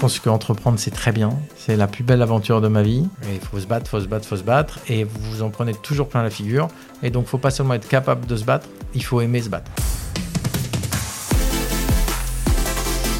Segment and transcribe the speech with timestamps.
[0.00, 1.28] pense qu'entreprendre, c'est très bien.
[1.58, 3.06] C'est la plus belle aventure de ma vie.
[3.30, 4.78] Il faut se battre, faut se battre, faut se battre.
[4.88, 6.68] Et vous vous en prenez toujours plein la figure.
[7.02, 9.70] Et donc, faut pas seulement être capable de se battre, il faut aimer se battre.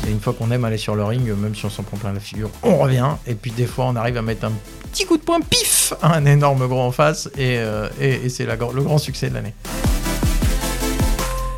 [0.08, 2.14] Et une fois qu'on aime aller sur le ring, même si on s'en prend plein
[2.14, 3.10] la figure, on revient.
[3.26, 4.52] Et puis des fois, on arrive à mettre un
[4.90, 7.28] petit coup de poing, pif, un énorme gros en face.
[7.36, 7.90] Et, euh,
[8.30, 9.52] c'est le grand succès de l'année.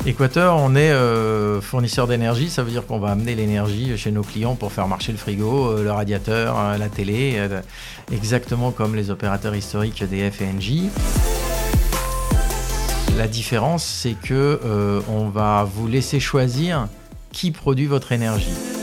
[0.05, 4.21] Équateur, on est euh, fournisseur d'énergie, ça veut dire qu'on va amener l'énergie chez nos
[4.21, 7.39] clients pour faire marcher le frigo, euh, le radiateur, euh, la télé,
[8.11, 10.89] exactement comme les opérateurs historiques et Engie.
[13.17, 14.59] La différence, c'est que
[15.07, 16.89] on va vous laisser choisir
[17.31, 18.82] qui produit votre énergie.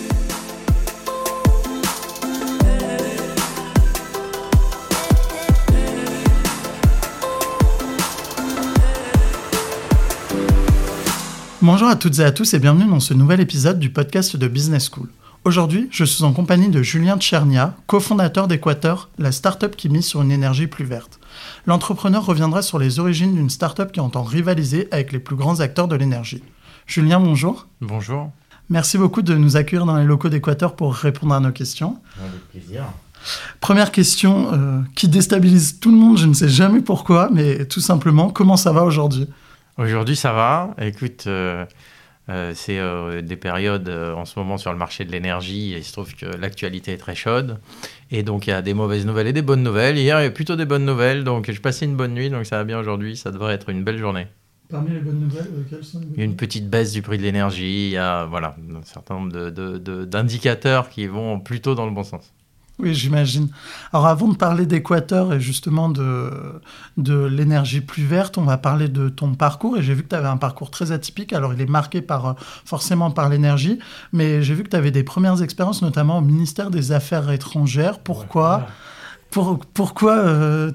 [11.62, 14.48] Bonjour à toutes et à tous et bienvenue dans ce nouvel épisode du podcast de
[14.48, 15.10] Business School.
[15.44, 20.22] Aujourd'hui, je suis en compagnie de Julien Tchernia, cofondateur d'Equateur, la start-up qui mise sur
[20.22, 21.20] une énergie plus verte.
[21.66, 25.86] L'entrepreneur reviendra sur les origines d'une start-up qui entend rivaliser avec les plus grands acteurs
[25.86, 26.42] de l'énergie.
[26.86, 27.66] Julien, bonjour.
[27.82, 28.30] Bonjour.
[28.70, 31.98] Merci beaucoup de nous accueillir dans les locaux d'Equateur pour répondre à nos questions.
[32.18, 32.84] Avec plaisir.
[33.60, 37.80] Première question euh, qui déstabilise tout le monde, je ne sais jamais pourquoi, mais tout
[37.80, 39.28] simplement, comment ça va aujourd'hui?
[39.78, 40.74] Aujourd'hui, ça va.
[40.80, 41.64] Écoute, euh,
[42.28, 45.72] euh, c'est euh, des périodes en ce moment sur le marché de l'énergie.
[45.76, 47.58] Il se trouve que l'actualité est très chaude.
[48.10, 49.96] Et donc, il y a des mauvaises nouvelles et des bonnes nouvelles.
[49.96, 51.24] Hier, il y a plutôt des bonnes nouvelles.
[51.24, 52.30] Donc, je passais une bonne nuit.
[52.30, 53.16] Donc, ça va bien aujourd'hui.
[53.16, 54.26] Ça devrait être une belle journée.
[54.68, 57.02] Parmi les bonnes nouvelles, quelles sont les bonnes Il y a une petite baisse du
[57.02, 57.86] prix de l'énergie.
[57.86, 61.86] Il y a voilà, un certain nombre de- de- de- d'indicateurs qui vont plutôt dans
[61.86, 62.32] le bon sens.
[62.82, 63.48] Oui, j'imagine.
[63.92, 66.30] Alors avant de parler d'Équateur et justement de,
[66.96, 69.76] de l'énergie plus verte, on va parler de ton parcours.
[69.76, 71.32] Et j'ai vu que tu avais un parcours très atypique.
[71.32, 72.32] Alors il est marqué par, euh,
[72.64, 73.78] forcément par l'énergie,
[74.12, 77.98] mais j'ai vu que tu avais des premières expériences, notamment au ministère des Affaires étrangères.
[77.98, 78.66] Pourquoi
[79.30, 80.24] pour, Pourquoi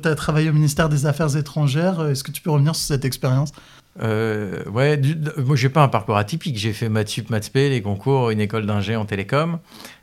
[0.01, 2.01] tu as travaillé au ministère des Affaires étrangères?
[2.07, 3.51] Est-ce que tu peux revenir sur cette expérience?
[4.01, 6.57] Euh, ouais, du- moi j'ai pas un parcours atypique.
[6.57, 9.59] J'ai fait maths sup, maths spé, les concours, une école d'ingé en télécom,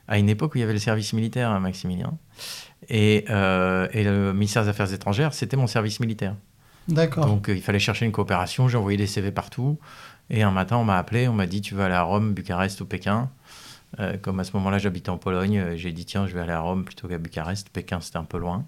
[0.08, 2.14] à une époque où il y avait le service militaire, hein, Maximilien.
[2.88, 6.34] Et, euh, et le ministère des Affaires étrangères, c'était mon service militaire.
[6.88, 7.26] D'accord.
[7.26, 9.78] Donc euh, il fallait chercher une coopération, j'ai envoyé des CV partout.
[10.31, 12.81] Et un matin, on m'a appelé, on m'a dit Tu veux aller à Rome, Bucarest
[12.81, 13.31] ou Pékin
[14.00, 16.60] Euh, Comme à ce moment-là, j'habitais en Pologne, j'ai dit Tiens, je vais aller à
[16.60, 17.69] Rome plutôt qu'à Bucarest.
[17.69, 18.64] Pékin, c'était un peu loin.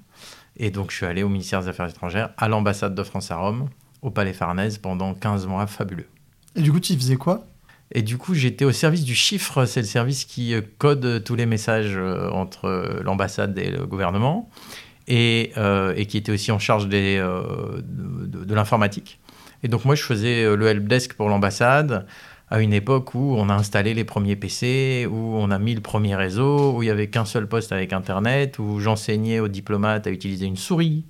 [0.59, 3.37] Et donc je suis allé au ministère des Affaires étrangères, à l'ambassade de France à
[3.37, 3.69] Rome,
[4.05, 6.07] au Palais Farnèse, pendant 15 mois fabuleux.
[6.55, 7.47] Et du coup, tu faisais quoi?
[7.91, 11.35] Et du coup, j'étais au service du chiffre, c'est le service qui euh, code tous
[11.35, 14.49] les messages euh, entre l'ambassade et le gouvernement,
[15.09, 19.19] et, euh, et qui était aussi en charge des, euh, de, de- l'informatique.
[19.63, 22.07] Et donc moi, je faisais le helpdesk pour l'ambassade
[22.51, 25.81] à une époque où on a installé les premiers PC, où on a mis le
[25.81, 30.07] premier réseau, où il n'y avait qu'un seul poste avec Internet, où j'enseignais aux diplomates
[30.07, 31.05] à utiliser une souris.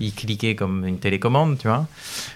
[0.00, 1.86] Ils cliquaient comme une télécommande, tu vois,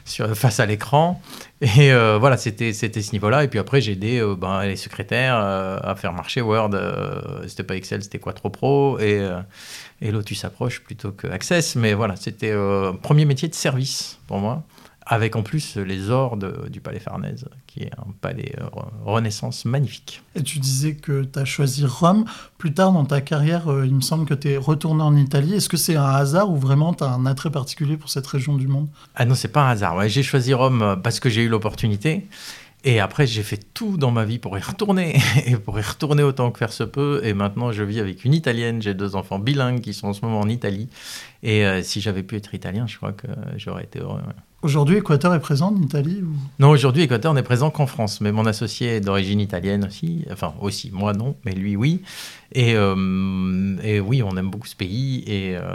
[0.04, 1.20] sur, face à l'écran.
[1.60, 3.44] Et euh, voilà, c'était ce niveau-là.
[3.44, 6.70] Et puis après, j'ai aidé euh, ben, les secrétaires euh, à faire marcher Word.
[7.46, 8.98] c'était pas Excel, c'était Quattro Pro.
[8.98, 9.28] Et,
[10.00, 11.76] et Lotus Approche plutôt que Access.
[11.76, 12.54] Mais voilà, c'était
[13.02, 14.64] premier métier de service pour moi.
[15.04, 18.66] Avec en plus les ors de- du Palais Farnèse, qui est un palais euh,
[19.04, 20.22] Renaissance magnifique.
[20.36, 22.24] Et tu disais que tu as choisi Rome.
[22.56, 25.54] Plus tard dans ta carrière, euh, il me semble que tu es retourné en Italie.
[25.54, 28.56] Est-ce que c'est un hasard ou vraiment tu as un attrait particulier pour cette région
[28.56, 28.88] du monde?
[29.16, 29.96] Ah non, c'est pas un hasard.
[29.96, 32.28] Ouais, j'ai choisi Rome euh, parce que j'ai eu l'opportunité.
[32.84, 35.16] Et après, j'ai fait tout dans ma vie pour y retourner.
[35.46, 37.20] Et pour y retourner autant que faire se peut.
[37.24, 38.82] Et maintenant, je vis avec une Italienne.
[38.82, 40.88] J'ai deux enfants bilingues qui sont en ce moment en Italie.
[41.42, 43.26] Et euh, si j'avais pu être italien, je crois que
[43.56, 44.18] j'aurais été heureux.
[44.18, 44.34] ouais.
[44.62, 46.34] Aujourd'hui, Équateur est présent en Italie ou...
[46.60, 48.20] Non, aujourd'hui, Équateur n'est présent qu'en France.
[48.20, 50.24] Mais mon associé est d'origine italienne aussi.
[50.30, 50.90] Enfin, aussi.
[50.92, 51.34] Moi, non.
[51.44, 52.02] Mais lui, oui.
[52.52, 52.94] Et, euh,
[54.00, 55.24] oui, on aime beaucoup ce pays.
[55.26, 55.74] Et euh,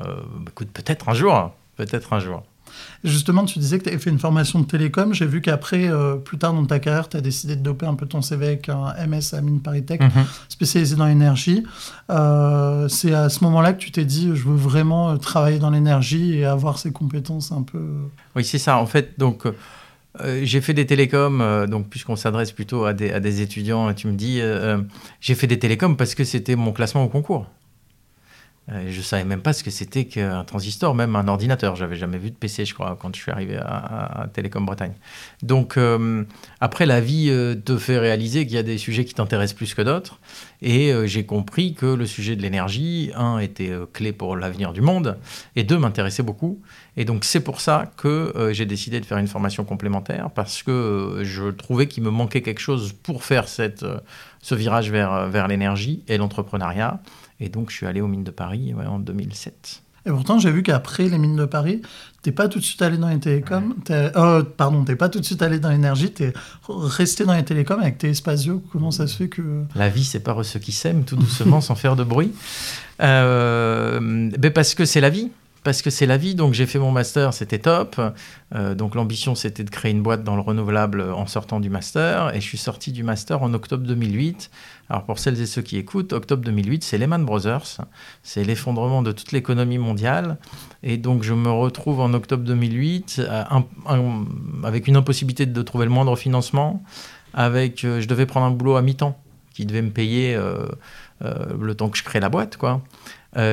[0.50, 1.52] écoute, peut-être un jour.
[1.76, 2.44] Peut-être un jour.
[3.04, 5.14] Justement, tu disais que tu avais fait une formation de télécom.
[5.14, 7.96] J'ai vu qu'après, euh, plus tard dans ta carrière, tu as décidé de doper un
[7.96, 10.26] peu ton CV avec un MS à Mine Paris Tech, Mhm.
[10.50, 11.64] spécialisé dans l'énergie.
[12.09, 15.70] Euh, c'est à ce moment-là que tu t'es dit, je veux vraiment euh, travailler dans
[15.70, 17.79] l'énergie et avoir ces compétences un peu...
[18.35, 18.78] Oui, c'est ça.
[18.78, 19.44] En fait, donc,
[20.22, 23.90] euh, j'ai fait des télécoms, euh, donc, puisqu'on s'adresse plutôt à des, à des étudiants,
[23.90, 24.78] et tu me dis, euh,
[25.22, 27.46] j'ai fait des télécoms parce que c'était mon classement au concours.
[28.69, 31.75] Euh, je savais même pas ce que c'était qu'un transistor, même un ordinateur.
[31.78, 34.91] J'avais jamais vu de PC, je crois, quand je suis arrivé à, à- Télécom Bretagne.
[35.41, 36.23] Donc, euh,
[36.59, 39.73] après, la vie euh, te fait réaliser qu'il y a des sujets qui t'intéressent plus
[39.73, 40.19] que d'autres.
[40.61, 45.20] Et j'ai compris que le sujet de l'énergie, un, était clé pour l'avenir du monde,
[45.55, 46.59] et deux, m'intéressait beaucoup.
[46.97, 51.20] Et donc c'est pour ça que j'ai décidé de faire une formation complémentaire, parce que
[51.22, 53.85] je trouvais qu'il me manquait quelque chose pour faire cette,
[54.41, 57.02] ce virage vers, vers l'énergie et l'entrepreneuriat.
[57.39, 59.84] Et donc je suis allé aux mines de Paris en 2007.
[60.07, 61.81] Et pourtant, j'ai vu qu'après les mines de Paris,
[62.22, 63.75] t'es pas tout de suite allé dans les télécoms.
[63.84, 66.11] T'es, euh, pardon, t'es pas tout de suite allé dans l'énergie.
[66.11, 66.31] T'es
[66.69, 68.63] resté dans les télécoms avec tes Spazio.
[68.72, 69.41] Comment ça se fait que
[69.75, 72.31] la vie sépare ceux qui s'aiment tout doucement sans faire de bruit
[73.01, 75.29] euh, ben parce que c'est la vie
[75.67, 76.34] parce que c'est la vie.
[76.34, 77.99] Donc j'ai fait mon master, c'était top.
[78.55, 82.34] Euh, donc l'ambition c'était de créer une boîte dans le renouvelable en sortant du master.
[82.34, 84.49] Et je suis sorti du master en octobre 2008.
[84.90, 87.81] Alors pour celles et ceux qui écoutent, octobre 2008, c'est Lehman Brothers.
[88.23, 90.37] C'est l'effondrement de toute l'économie mondiale.
[90.84, 93.23] Et donc je me retrouve en octobre 2008
[94.63, 96.81] avec une impossibilité de trouver le moindre financement.
[97.34, 99.20] Avec, euh, je devais prendre un boulot à mi-temps
[99.53, 100.66] qui devait me payer euh,
[101.20, 102.81] le temps que je crée la boîte, quoi,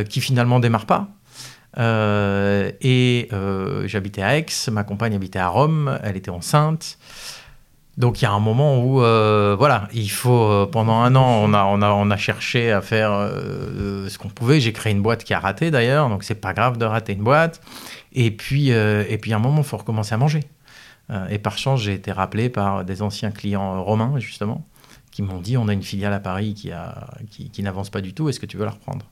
[0.09, 1.09] qui finalement démarre pas.
[1.79, 6.99] Euh, et euh, j'habitais à Aix, ma compagne habitait à Rome, elle était enceinte.
[7.97, 11.55] Donc il y a un moment où, euh, voilà, il faut, pendant un an, on
[11.55, 14.59] a, on a, on a cherché à faire ce qu'on pouvait.
[14.59, 17.23] J'ai créé une boîte qui a raté d'ailleurs, donc c'est pas grave de rater une
[17.23, 17.61] boîte.
[18.13, 20.41] Et puis, et puis à un moment, il faut recommencer à manger.
[21.31, 24.67] et par chance, j'ai été rappelé par des anciens clients romains, justement,
[25.13, 26.73] qui m'ont dit, on a une filiale à Paris qui,
[27.51, 29.07] qui n'avance pas du tout, est-ce que tu veux la reprendre?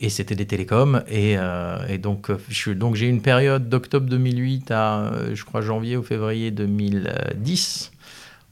[0.00, 1.02] Et c'était des télécoms.
[1.08, 5.96] Et, euh, donc, euh, donc j'ai une période d'octobre 2008 à, euh, je crois, janvier
[5.96, 7.92] ou février 2010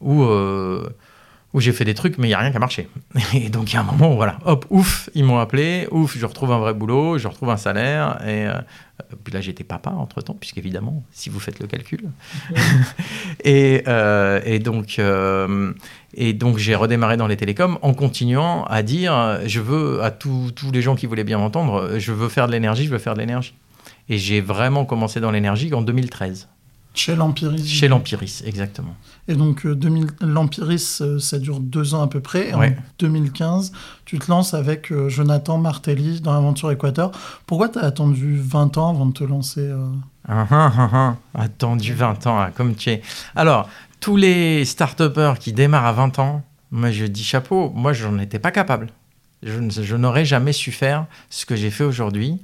[0.01, 2.89] où, où j'ai fait des trucs, mais il n'y a rien qui a marché.
[3.35, 6.19] Et donc, il y a un moment où, voilà, hop, ouf, ils m'ont appelé, ouf,
[6.19, 8.21] je retrouve un vrai boulot, je retrouve un salaire.
[8.27, 8.47] Et
[9.25, 12.11] puis là, j'étais papa entre-temps, puisqu'évidemment, si vous faites le calcul.
[13.45, 13.85] et,
[14.45, 15.01] et, donc...
[16.17, 20.51] Et donc j'ai redémarré dans les télécoms en continuant à dire, je veux à tous
[20.73, 23.21] les gens qui voulaient bien m'entendre, je veux faire de l'énergie, je veux faire de
[23.21, 23.55] l'énergie.
[24.09, 26.49] Et j'ai vraiment commencé dans l'énergie en 2013.
[26.97, 28.97] Chez l'Empiris Chez l'Empiris, exactement.
[29.29, 29.79] Et donc euh,
[30.23, 32.49] l'Empiris, euh, ça dure deux ans à peu près.
[32.49, 32.63] Et en
[32.99, 33.73] 2015,
[34.07, 37.13] tu te lances avec euh, Jonathan Martelly dans l'aventure Équateur.
[37.45, 39.71] Pourquoi tu as attendu 20 ans avant de te lancer
[40.27, 43.03] ah, ah, ah, Attendu 20 ans, comme tu es.
[43.35, 43.69] Alors,
[44.01, 45.03] tous les start
[45.39, 48.89] qui démarrent à 20 ans, moi je dis chapeau, moi je n'en étais pas capable.
[49.43, 52.39] Je, n'aurais jamais su faire ce que j'ai fait aujourd'hui.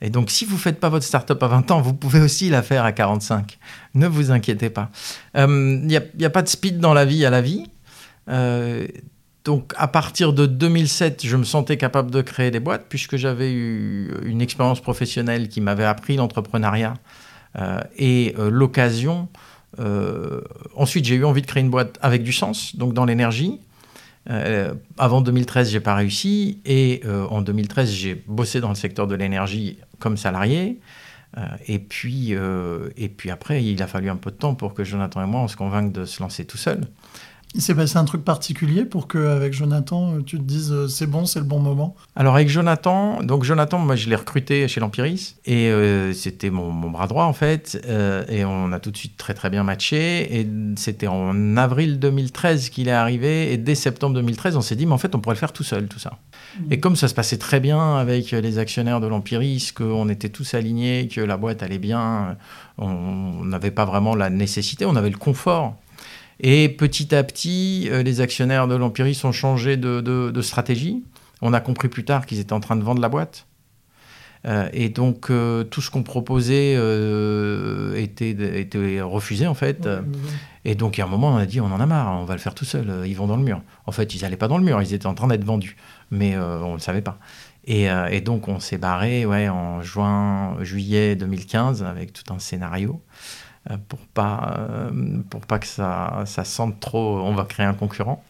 [0.00, 2.50] Et donc, si vous ne faites pas votre start-up à 20 ans, vous pouvez aussi
[2.50, 3.58] la faire à 45.
[3.94, 4.90] Ne vous inquiétez pas.
[5.34, 7.70] Il euh, n'y a, pas de speed dans la vie à la vie.
[8.28, 8.86] Euh,
[9.44, 13.52] donc, à partir de 2007, je me sentais capable de créer des boîtes puisque j'avais
[13.52, 16.94] eu une expérience professionnelle qui m'avait appris l'entrepreneuriat
[17.58, 19.28] euh, et l'occasion
[20.76, 23.60] ensuite, j'ai eu envie de créer une boîte avec du sens, donc dans l'énergie.
[24.30, 29.06] Euh, avant 2013, j'ai pas réussi et euh, en 2013, j'ai bossé dans le secteur
[29.06, 30.78] de l'énergie comme salarié.
[31.66, 32.34] et puis,
[32.96, 35.40] et puis après, il a fallu un peu de temps pour que Jonathan et moi
[35.40, 36.82] on se convainque de se lancer tout seul.
[37.54, 41.06] Il s'est passé un truc particulier pour qu'avec Jonathan, euh, tu te dises euh, c'est
[41.06, 41.94] bon, c'est le bon moment?
[42.16, 46.72] Alors avec Jonathan, donc Jonathan, moi je l'ai recruté chez l'Empiris et euh, c'était mon,
[46.90, 47.80] bras droit en fait
[48.28, 52.70] et on a tout de suite très très bien matché et c'était en avril 2013
[52.70, 55.36] qu'il est arrivé et dès septembre 2013 on s'est dit mais en fait on pourrait
[55.36, 56.18] le faire tout seul tout ça.
[56.58, 56.72] Mmh.
[56.72, 60.54] Et comme ça se passait très bien avec les actionnaires de l'Empiris, qu'on était tous
[60.54, 62.36] alignés, que la boîte allait bien,
[62.78, 65.76] on n'avait pas vraiment la nécessité, on avait le confort
[66.42, 71.04] et petit à petit, euh, les actionnaires de l'Empiris ont changé de, stratégie.
[71.40, 73.46] On a compris plus tard qu'ils étaient en train de vendre la boîte.
[74.44, 76.72] Euh, et donc, euh, tout ce qu'on proposait
[77.96, 78.30] était,
[78.60, 79.88] était, refusé, en fait.
[80.64, 82.40] Et donc, à un moment, on a dit, on en a marre, on va le
[82.40, 83.62] faire tout seul, ils vont dans le mur.
[83.86, 85.76] En fait, ils n'allaient pas dans le mur, ils étaient en train d'être vendus.
[86.10, 87.18] Mais on ne le savait pas.
[87.66, 93.00] Et, et donc, on s'est barré ouais, en juin, juillet 2015 avec tout un scénario.
[93.70, 94.90] Euh, pour pas euh,
[95.30, 98.24] pour pas que ça, ça sente trop on va créer un concurrent.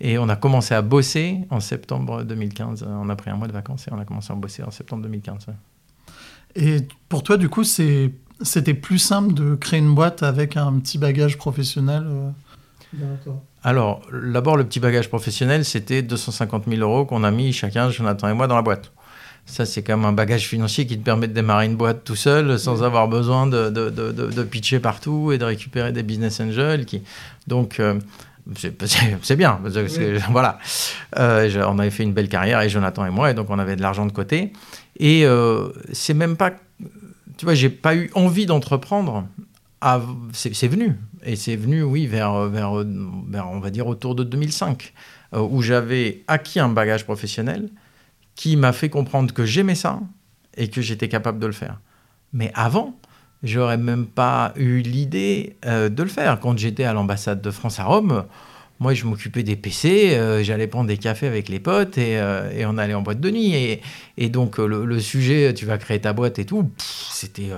[0.00, 3.52] Et on a commencé à bosser en septembre 2015 on a pris un mois de
[3.52, 5.48] vacances et on a commencé à bosser en septembre 2015
[6.56, 6.78] et
[7.10, 10.96] pour toi du coup c'est c'était plus simple de créer une boîte avec un petit
[10.96, 13.14] bagage professionnel euh,
[13.62, 18.30] alors d'abord le petit bagage professionnel c'était 250 000 euros qu'on a mis chacun Jonathan
[18.30, 18.90] et moi dans la boîte
[19.48, 22.14] ça, c'est quand même un bagage financier qui te permet de démarrer une boîte tout
[22.14, 26.38] seul sans avoir besoin de, de, de, de, pitcher partout et de récupérer des business
[26.40, 26.84] angels.
[26.84, 27.02] Qui...
[27.46, 27.98] Donc, euh,
[28.62, 29.58] c'est bien.
[30.30, 30.58] voilà.
[31.18, 33.74] Euh, on avait fait une belle carrière, et Jonathan et moi, et donc on avait
[33.74, 34.52] de l'argent de côté.
[34.98, 36.52] Et euh, c'est même pas.
[37.38, 39.26] Tu vois, j'ai pas eu envie d'entreprendre.
[40.32, 40.94] C'est venu.
[41.24, 42.74] Et c'est venu, oui, vers, vers,
[43.28, 44.92] vers, on va dire, autour de 2005,
[45.32, 47.70] où j'avais acquis un bagage professionnel
[48.38, 49.98] qui m'a fait comprendre que j'aimais ça
[50.56, 51.80] et que j'étais capable de le faire.
[52.32, 52.96] Mais avant,
[53.42, 56.38] j'aurais même pas eu l'idée de le faire.
[56.38, 58.26] Quand j'étais à l'ambassade de France à Rome,
[58.80, 62.64] moi, je m'occupais des PC, euh, j'allais prendre des cafés avec les potes et, euh,
[62.68, 63.80] on allait en boîte de nuit.
[64.16, 66.70] Et, donc, euh, le, sujet, tu vas créer ta boîte et tout,
[67.10, 67.50] c'était.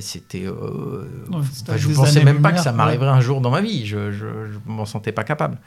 [0.00, 0.44] C'était.
[0.44, 3.86] je ne pensais même pas que ça m'arriverait un jour dans ma vie.
[3.86, 5.58] Je ne m'en sentais pas capable.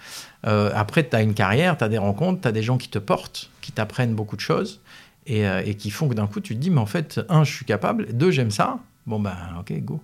[0.43, 2.99] après, tu as une carrière, tu as des rencontres, tu as des gens qui te
[2.99, 4.81] portent, qui t'apprennent beaucoup de choses
[5.25, 7.53] et, et qui font que d'un coup, tu te dis, mais en fait, un, je
[7.53, 8.79] suis capable, deux, j'aime ça.
[9.05, 10.01] Bon, ben, ok, go.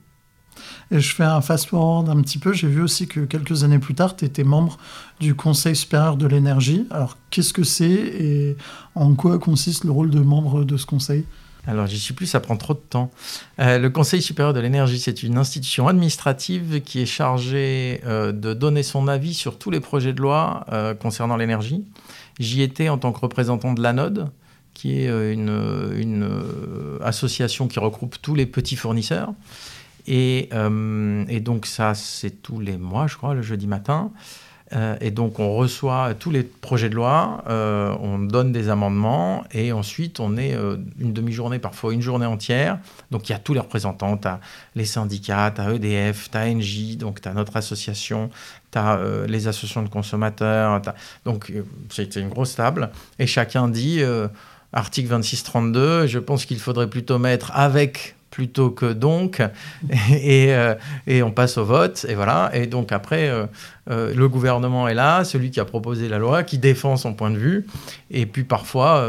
[0.92, 2.54] Et je fais un fast-forward un petit peu.
[2.54, 4.78] J'ai vu aussi que quelques années plus tard, tu étais membre
[5.20, 6.86] du Conseil supérieur de l'énergie.
[6.92, 8.58] Alors, qu'est-ce que c'est et
[8.96, 11.26] en quoi consiste le rôle de membre de ce conseil?
[11.66, 13.10] Alors, j'y suis plus, ça prend trop de temps.
[13.60, 18.54] Euh, le Conseil supérieur de l'énergie, c'est une institution administrative qui est chargée euh, de
[18.54, 21.86] donner son avis sur tous les projets de loi euh, concernant l'énergie.
[22.40, 24.30] J'y étais en tant que représentant de l'ANODE,
[24.74, 26.44] qui est une,
[27.02, 29.34] association qui regroupe tous les petits fournisseurs.
[30.08, 30.50] Et,
[31.42, 34.12] donc ça, c'est tous les mois, je crois, le jeudi matin.
[34.76, 39.44] Euh, et donc on reçoit tous les projets de loi, euh, on donne des amendements
[39.52, 40.56] et ensuite on est
[41.00, 42.80] une demi-journée, parfois une journée entière.
[43.12, 44.40] Donc il y a tous les représentants, tu as
[44.76, 48.30] les syndicats, tu as EDF, tu as NJ, donc tu as notre association,
[48.72, 50.82] tu as les associations de consommateurs.
[51.26, 51.52] Donc
[51.90, 52.90] c'est une grosse table
[53.20, 54.02] et chacun dit,
[54.74, 59.44] article 26-32, je pense qu'il faudrait plutôt mettre avec plutôt que donc,
[60.10, 60.74] et, euh,
[61.06, 62.50] et, on passe au vote, et voilà.
[62.56, 63.46] Et donc après, euh,
[63.92, 67.30] euh, le gouvernement est là, celui qui a proposé la loi, qui défend son point
[67.30, 67.68] de vue,
[68.10, 69.08] et puis parfois,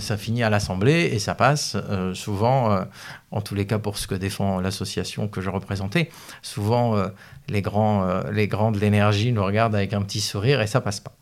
[0.00, 1.76] ça finit à l'Assemblée et ça passe,
[2.12, 2.84] souvent,
[3.30, 6.10] en tous les cas pour ce que défend l'association que je représentais,
[6.42, 6.96] souvent
[7.48, 11.00] les, grands, les grands de l'énergie nous regardent avec un petit sourire et ça passe
[11.00, 11.12] pas.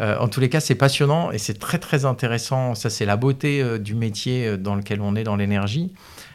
[0.00, 2.74] en tous les cas, c'est passionnant et c'est très très intéressant.
[2.74, 5.92] Ça, c'est la beauté du métier dans lequel on est dans l'énergie.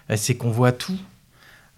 [0.09, 0.97] Euh, c'est qu'on voit tout.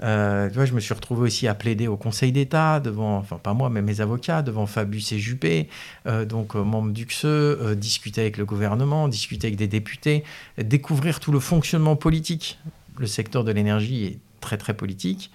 [0.04, 3.38] Euh, tu vois, je me suis retrouvé aussi à plaider au Conseil d'État, devant, enfin
[3.38, 5.70] pas moi, mais mes avocats, devant Fabius et Juppé,
[6.08, 10.24] euh, donc membre du CSE, discuter avec le gouvernement, discuter avec des députés,
[10.58, 12.58] découvrir tout le fonctionnement politique.
[12.98, 15.30] Le secteur de l'énergie est très très politique.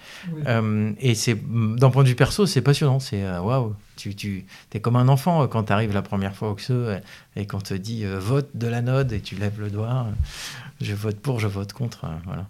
[0.99, 1.39] et c'est
[1.77, 2.99] d'un point de vue perso, c'est passionnant.
[2.99, 6.57] C'est waouh, tu, tu es comme un enfant quand tu arrives la première fois au
[6.57, 7.01] CSE
[7.37, 10.09] et qu'on te dit vote de la node et tu lèves le doigt,
[10.81, 12.05] je vote pour, je vote contre.
[12.25, 12.49] voilà.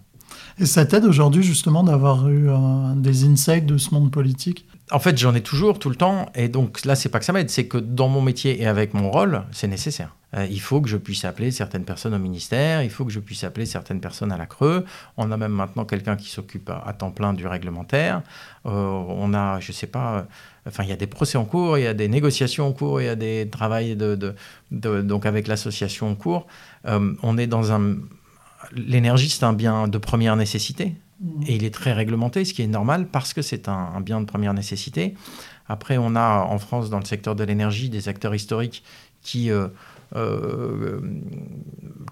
[0.59, 2.49] Et ça t'aide aujourd'hui justement d'avoir eu
[2.95, 4.65] des insights de ce monde politique?
[4.89, 6.31] En fait, j'en ai toujours tout le temps.
[6.33, 8.93] Et donc là, c'est pas que ça m'aide, c'est que dans mon métier et avec
[8.93, 10.15] mon rôle, c'est nécessaire.
[10.35, 13.19] Euh, il faut que je puisse appeler certaines personnes au ministère, il faut que je
[13.19, 14.85] puisse appeler certaines personnes à la Creux.
[15.15, 18.21] On a même maintenant quelqu'un qui s'occupe à, temps plein du réglementaire.
[18.65, 20.21] Euh, on a, je sais pas, euh,
[20.67, 23.01] enfin, il y a des procès en cours, il y a des négociations en cours,
[23.01, 24.35] il y a des travaux de,
[25.01, 26.47] donc avec l'association en cours.
[26.85, 27.95] on est dans un,
[28.75, 30.95] l'énergie, c'est un bien de première nécessité.
[31.19, 31.43] Mmh.
[31.47, 34.25] Et il est très réglementé, ce qui est normal parce que c'est un, bien de
[34.25, 35.15] première nécessité.
[35.67, 38.83] Après, on a en France, dans le secteur de l'énergie, des acteurs historiques
[39.21, 39.67] qui, euh,
[40.15, 41.01] euh,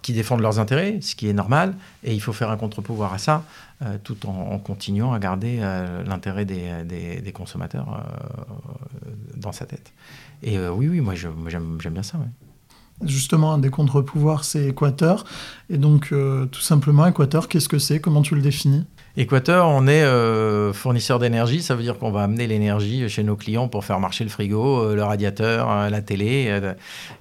[0.02, 1.76] qui défendent leurs intérêts, ce qui est normal.
[2.04, 3.44] Et il faut faire un contre-pouvoir à ça,
[3.82, 5.60] euh, tout en, continuant à garder
[6.06, 8.04] l'intérêt des, des, consommateurs
[9.38, 9.94] dans sa tête.
[10.44, 12.20] Et oui, oui, moi, j'aime bien ça.
[13.04, 15.26] Justement, un des contre-pouvoirs, c'est Équateur.
[15.70, 18.00] Et donc, euh, tout simplement, Équateur, qu'est-ce que c'est?
[18.00, 18.86] Comment tu le définis?
[19.18, 21.62] Équateur, on est euh, fournisseur d'énergie.
[21.62, 24.80] Ça veut dire qu'on va amener l'énergie chez nos clients pour faire marcher le frigo,
[24.80, 26.62] euh, le radiateur, la télé,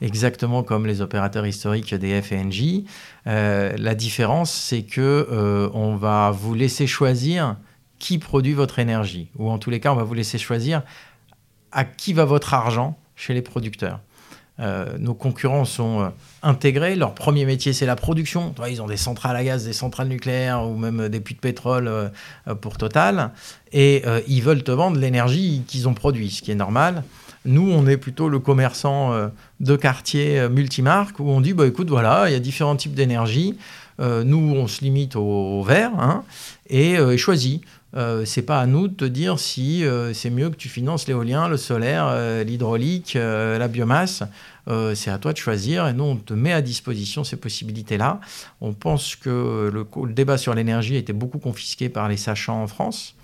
[0.00, 2.84] exactement comme les opérateurs historiques DF et NJ.
[3.26, 7.56] la différence, c'est que on va vous laisser choisir
[7.98, 9.28] qui produit votre énergie.
[9.38, 10.82] Ou en tous les cas, on va vous laisser choisir
[11.72, 14.00] à qui va votre argent chez les producteurs.
[14.60, 16.08] Euh, nos concurrents sont euh,
[16.42, 16.94] intégrés.
[16.94, 18.54] Leur premier métier, c'est la production.
[18.68, 21.88] Ils ont des centrales à gaz, des centrales nucléaires ou même des puits de pétrole
[21.88, 22.08] euh,
[22.60, 23.32] pour Total.
[23.72, 27.02] Et ils veulent te vendre l'énergie qu'ils ont produit, ce qui est normal.
[27.44, 32.28] Nous, on est plutôt le commerçant de quartier multimarque où on dit bah, écoute, voilà,
[32.28, 33.58] il y a différents types d'énergie.
[33.98, 36.22] nous, on se limite au, vert hein,
[36.70, 37.62] et choisis.
[37.96, 41.06] Euh, c'est pas à nous de te dire si euh, c'est mieux que tu finances
[41.06, 44.22] l'éolien, le solaire, euh, l'hydraulique, la biomasse.
[44.94, 48.20] c'est à toi de choisir et nous, on te met à disposition ces possibilités-là.
[48.60, 52.66] On pense que le, débat sur l'énergie a été beaucoup confisqué par les sachants en
[52.66, 53.14] France.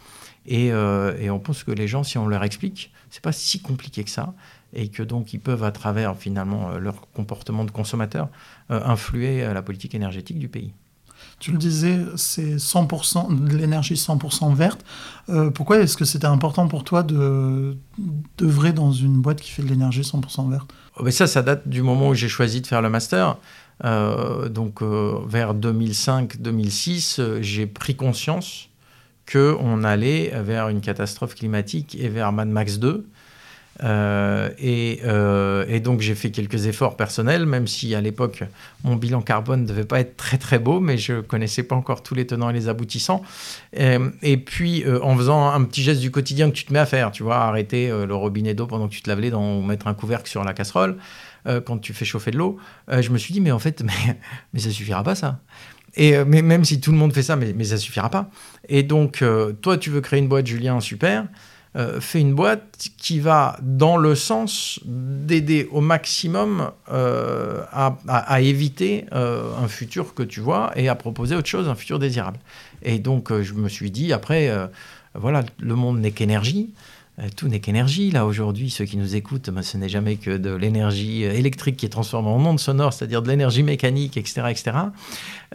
[0.47, 4.11] Et, on pense que les gens, si on leur explique, c'est pas si compliqué que
[4.11, 4.35] ça
[4.73, 8.29] et que donc ils peuvent, à travers finalement leur comportement de consommateur,
[8.69, 10.73] influer la politique énergétique du pays.
[11.41, 14.85] Tu le disais, c'est 100% de l'énergie 100% verte.
[15.31, 17.77] Euh, pourquoi est-ce que c'était important pour toi de
[18.37, 20.71] d'œuvrer dans une boîte qui fait de l'énergie 100% verte?
[21.03, 23.39] Mais Ça, ça date du moment où j'ai choisi de faire le master.
[23.87, 28.69] Euh, donc euh, vers 2005-2006, j'ai pris conscience
[29.31, 33.07] qu'on allait vers une catastrophe climatique et vers Mad Max 2.
[33.83, 38.43] Euh, euh, et, donc j'ai fait quelques efforts personnels, même si à l'époque
[38.85, 42.03] mon bilan carbone ne devait pas être très très beau, mais je connaissais pas encore
[42.03, 43.23] tous les tenants et les aboutissants.
[43.73, 47.11] Et, puis en faisant un petit geste du quotidien que tu te mets à faire,
[47.11, 49.87] tu vois, arrêter le robinet d'eau pendant que tu te laves les dents ou mettre
[49.87, 50.97] un couvercle sur la casserole
[51.65, 52.59] quand tu fais chauffer de l'eau,
[52.89, 54.19] je me suis dit mais en fait mais,
[54.53, 55.41] mais ça suffira pas ça.
[55.97, 58.31] Et euh, mais même si tout le monde fait ça, mais, mais ça suffira pas.
[58.69, 61.27] Et donc, euh, toi, tu veux créer une boîte, Julien, super.
[61.77, 69.07] Euh, fais une boîte qui va dans le sens d'aider au maximum à, à, éviter
[69.13, 72.39] un futur que tu vois et à proposer autre chose, un futur désirable.
[72.83, 74.51] Et donc, je me suis dit, après,
[75.15, 76.71] voilà, le monde n'est qu'énergie.
[77.21, 78.11] Euh, tout n'est qu'énergie.
[78.11, 81.77] Là, aujourd'hui, ceux qui nous écoutent, ben, ce n'est jamais que de l'énergie euh, électrique
[81.77, 84.71] qui est transformée en onde sonore, c'est-à-dire de l'énergie mécanique, etc., etc.,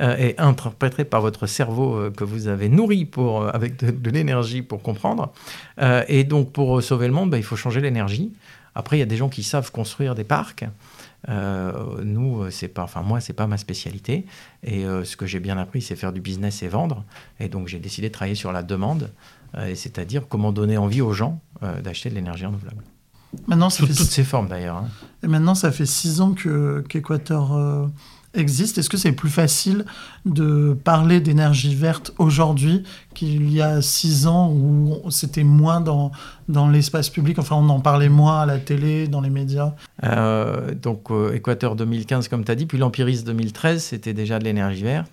[0.01, 4.81] euh, et interprétée par votre cerveau que vous avez nourri pour, avec de, l'énergie pour
[4.81, 5.31] comprendre.
[6.07, 8.31] et donc, pour sauver le monde, ben, il faut changer l'énergie.
[8.75, 10.65] Après, il y a des gens qui savent construire des parcs.
[12.03, 14.25] nous, c'est pas, enfin moi, c'est pas ma spécialité.
[14.63, 17.03] Et ce que j'ai bien appris, c'est faire du business et vendre.
[17.39, 19.11] Et donc, j'ai décidé de travailler sur la demande.
[19.57, 22.83] Euh, c'est-à-dire comment donner envie aux gens euh, d'acheter de l'énergie renouvelable.
[23.47, 24.77] Maintenant, Sous toutes ses formes d'ailleurs.
[24.77, 24.89] Hein.
[25.23, 27.85] Et maintenant, ça fait six ans que qu'Équateur euh,
[28.33, 28.77] existe.
[28.77, 29.85] Est-ce que c'est plus facile
[30.25, 32.83] de parler d'énergie verte aujourd'hui
[33.13, 36.11] qu'il y a six ans où c'était moins dans,
[36.47, 37.39] dans l'espace public?
[37.39, 39.73] Enfin, on en parlait moins à la télé, dans les médias.
[40.81, 45.11] donc, Équateur 2015, comme tu as dit, puis l'Empiris 2013, c'était déjà de l'énergie verte.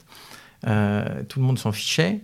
[0.62, 2.22] tout le monde s'en fichait.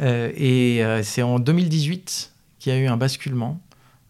[0.00, 3.60] Euh, et euh, c'est en 2018 qu'il y a eu un basculement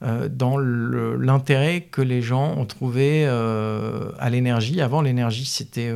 [0.02, 4.80] euh, dans l'intérêt que les gens ont trouvé à l'énergie.
[4.80, 5.92] Avant, l'énergie, c'était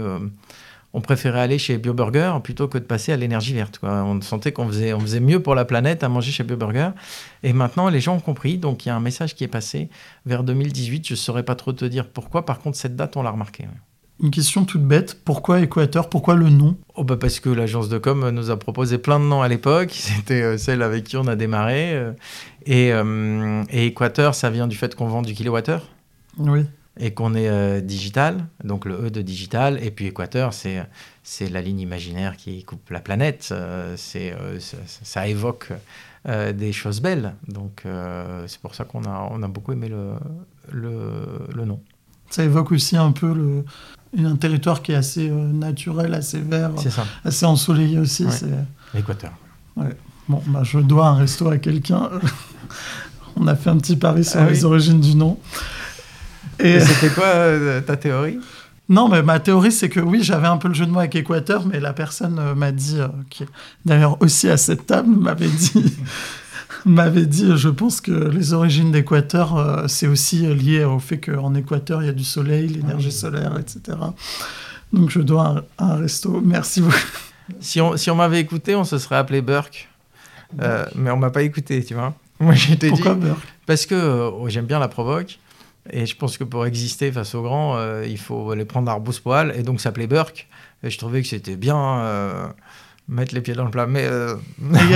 [0.95, 3.79] on préférait aller chez BioBurger plutôt que de passer à l'énergie verte.
[3.83, 6.91] On sentait qu'on faisait, on faisait mieux pour la planète à manger chez BioBurger.
[7.43, 8.57] Et maintenant, les gens ont compris.
[8.57, 9.91] Donc, il y a un message qui est passé
[10.25, 11.07] vers 2018.
[11.07, 12.47] Je ne saurais pas trop te dire pourquoi.
[12.47, 13.67] Par contre, cette date, on l'a remarqué.
[14.21, 16.09] Une question toute bête, pourquoi Équateur?
[16.09, 16.77] Pourquoi le nom?
[16.97, 19.91] Oh bah Parce que l'agence de com nous a proposé plein de noms à l'époque,
[19.93, 21.95] c'était euh, celle avec qui on a démarré.
[21.95, 22.13] Euh,
[22.67, 25.89] et, euh, et, Équateur, ça vient du fait qu'on vend du kilowattheure.
[26.37, 26.65] Oui.
[26.99, 29.79] Et qu'on est digital, donc le E de digital.
[29.85, 30.85] Et puis Équateur, c'est,
[31.23, 33.55] c'est la ligne imaginaire qui coupe la planète.
[33.95, 34.35] c'est,
[34.85, 35.69] ça, évoque
[36.27, 37.37] des choses belles.
[37.47, 37.85] Donc
[38.49, 40.15] c'est pour ça qu'on a, on a beaucoup aimé le,
[40.73, 41.13] le,
[41.55, 41.81] le nom.
[42.31, 43.65] Ça évoque aussi un peu le,
[44.17, 46.71] un territoire qui est assez euh, naturel, assez vert,
[47.25, 48.27] assez ensoleillé aussi.
[48.31, 48.47] C'est
[48.95, 49.33] L'Équateur.
[49.77, 49.97] Ouais.
[50.29, 52.11] Bon, bah, je dois un resto à quelqu'un.
[53.37, 55.39] On a fait un petit pari sur ah les origines du nom.
[56.59, 58.39] Et, c'était quoi euh, ta théorie?
[58.89, 61.15] Non, mais ma théorie, c'est que oui, j'avais un peu le jeu de mots avec
[61.15, 62.99] Équateur, mais la personne euh, m'a dit,
[63.31, 63.45] qui
[63.85, 65.97] d'ailleurs aussi à cette table, m'avait dit
[66.85, 71.55] m'avait dit, je pense que les origines d'Équateur, euh, c'est aussi lié au fait qu'en
[71.55, 73.99] Équateur, il y a du soleil, l'énergie solaire, etc.
[74.93, 76.41] Donc je dois un, resto.
[76.41, 76.97] Merci beaucoup.
[77.61, 79.89] Si on, si on m'avait écouté, on se serait appelé Burke.
[80.61, 82.15] Euh, mais on m'a pas écouté, tu vois.
[82.41, 83.39] Moi, j'étais Pourquoi Burke?
[83.67, 85.39] Parce que euh, j'aime bien la provoque.
[85.91, 89.55] Et je pense que pour exister face aux grands, il faut les prendre à rebousse-poil.
[89.57, 90.47] Et donc, s'appeler Burke.
[90.83, 92.53] Et je trouvais que c'était bien
[93.09, 93.87] mettre les pieds dans le plat.
[93.87, 94.37] Mais euh,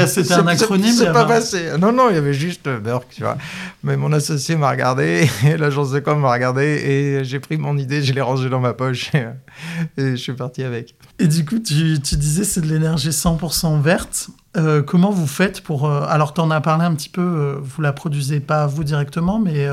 [0.07, 0.93] c'était un acronyme.
[0.93, 1.71] C'est pas passé.
[1.79, 3.39] Non, non, il y avait juste Burke, tu vois.
[3.83, 8.03] Mais mon associé m'a regardé, l'agence de com m'a regardé, et j'ai pris mon idée,
[8.03, 9.11] je l'ai rangée dans ma poche,
[9.97, 10.95] et, je suis parti avec.
[11.23, 14.31] Et du coup, tu, tu disais c'est de l'énergie 100% verte.
[14.57, 15.87] Euh, comment vous faites pour...
[15.87, 18.83] Euh, alors, tu en as parlé un petit peu, euh, vous la produisez pas vous
[18.83, 19.69] directement, mais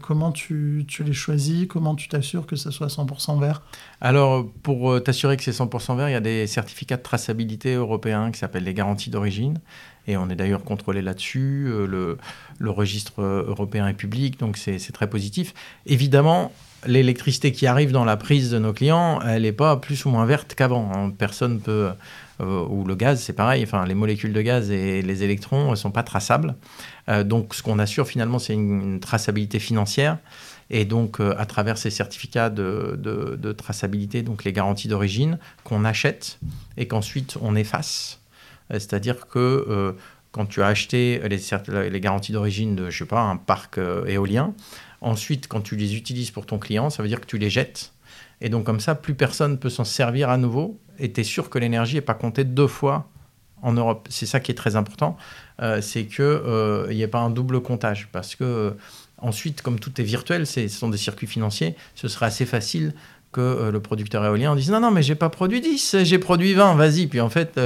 [0.00, 1.66] comment tu, les choisis?
[1.68, 3.60] Comment tu t'assures que ça soit 100% vert?
[4.00, 8.30] Alors, pour t'assurer que c'est 100% vert, il y a des certificats de traçabilité européens
[8.30, 9.58] qui s'appellent les garanties d'origine.
[10.06, 11.66] Et on est d'ailleurs contrôlé là-dessus.
[11.86, 12.16] Le,
[12.60, 15.52] registre européen est public, donc c'est très positif.
[15.84, 16.50] Évidemment,
[16.86, 20.26] l'électricité qui arrive dans la prise de nos clients, elle n'est pas plus ou moins
[20.26, 20.90] verte qu'avant.
[20.94, 21.10] Hein.
[21.16, 21.90] Personne peut
[22.40, 23.62] euh, ou le gaz, c'est pareil.
[23.64, 26.54] Enfin, les molécules de gaz et les électrons ne sont pas traçables.
[27.08, 30.18] Euh, donc, ce qu'on assure finalement, c'est une, traçabilité financière.
[30.70, 36.38] Et donc, euh, à travers ces certificats de, traçabilité, donc les garanties d'origine, qu'on achète
[36.76, 38.20] et qu'ensuite on efface.
[38.70, 39.96] C'est-à-dire que
[40.30, 44.52] quand tu as acheté les, garanties d'origine de, je sais pas, un parc éolien,
[45.00, 47.92] ensuite, quand tu les utilises pour ton client, ça veut dire que tu les jettes.
[48.40, 51.24] Et donc, comme ça, plus personne ne peut s'en servir à nouveau et tu es
[51.24, 53.08] sûr que l'énergie n'est pas comptée deux fois
[53.62, 54.06] en Europe.
[54.10, 55.16] C'est ça qui est très important,
[55.62, 58.08] euh, c'est qu'il euh, n'y ait pas un double comptage.
[58.12, 58.70] Parce que euh,
[59.18, 62.94] ensuite, comme tout est virtuel, ce sont des circuits financiers, ce serait assez facile
[63.30, 66.76] que le producteur éolien dise non, non, mais j'ai pas produit 10, j'ai produit 20,
[66.76, 67.08] vas-y.
[67.08, 67.60] Puis en fait,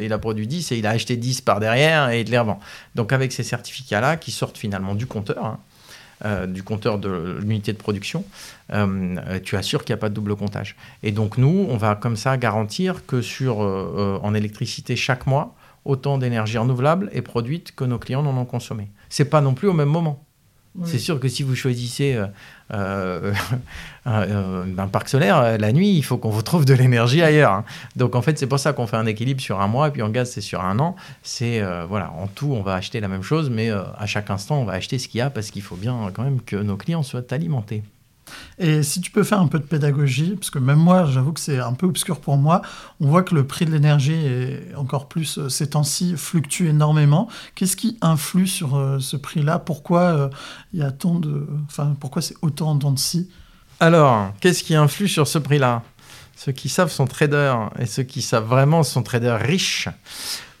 [0.00, 2.60] il a produit 10 et il a acheté 10 par derrière et il les revend.
[2.94, 5.58] Donc avec ces certificats-là qui sortent finalement du compteur, hein,
[6.24, 8.24] euh, du compteur de l'unité de production,
[8.72, 10.74] euh, tu assures qu'il n'y a pas de double comptage.
[11.02, 15.54] Et donc nous, on va comme ça garantir que sur, euh, en électricité chaque mois,
[15.84, 18.88] autant d'énergie renouvelable est produite que nos clients n'en ont consommé.
[19.08, 20.24] C'est pas non plus au même moment.
[20.84, 22.16] C'est sûr que si vous choisissez
[22.72, 23.32] euh,
[24.06, 27.52] euh, un, parc solaire, euh, la nuit, il faut qu'on vous trouve de l'énergie ailleurs.
[27.52, 27.64] Hein.
[27.96, 30.02] Donc en fait, c'est pour ça qu'on fait un équilibre sur un mois, et puis
[30.02, 30.96] en gaz, c'est sur un an.
[31.22, 34.64] C'est voilà, en tout, on va acheter la même chose, mais à chaque instant, on
[34.64, 37.02] va acheter ce qu'il y a parce qu'il faut bien quand même que nos clients
[37.02, 37.82] soient alimentés.
[38.58, 41.40] Et si tu peux faire un peu de pédagogie, parce que même moi, j'avoue que
[41.40, 42.62] c'est un peu obscur pour moi,
[43.00, 47.28] on voit que le prix de l'énergie, est encore plus euh, ces temps-ci, fluctue énormément.
[47.54, 49.58] Qu'est-ce qui influe sur euh, ce prix-là?
[49.58, 50.28] Pourquoi euh,
[50.74, 51.46] y a tant de...
[51.66, 53.30] Enfin, pourquoi c'est autant en de scie
[53.80, 55.82] Alors, qu'est-ce qui influe sur ce prix-là?
[56.38, 59.88] Ceux qui savent sont traders, et ceux qui savent vraiment sont traders riches.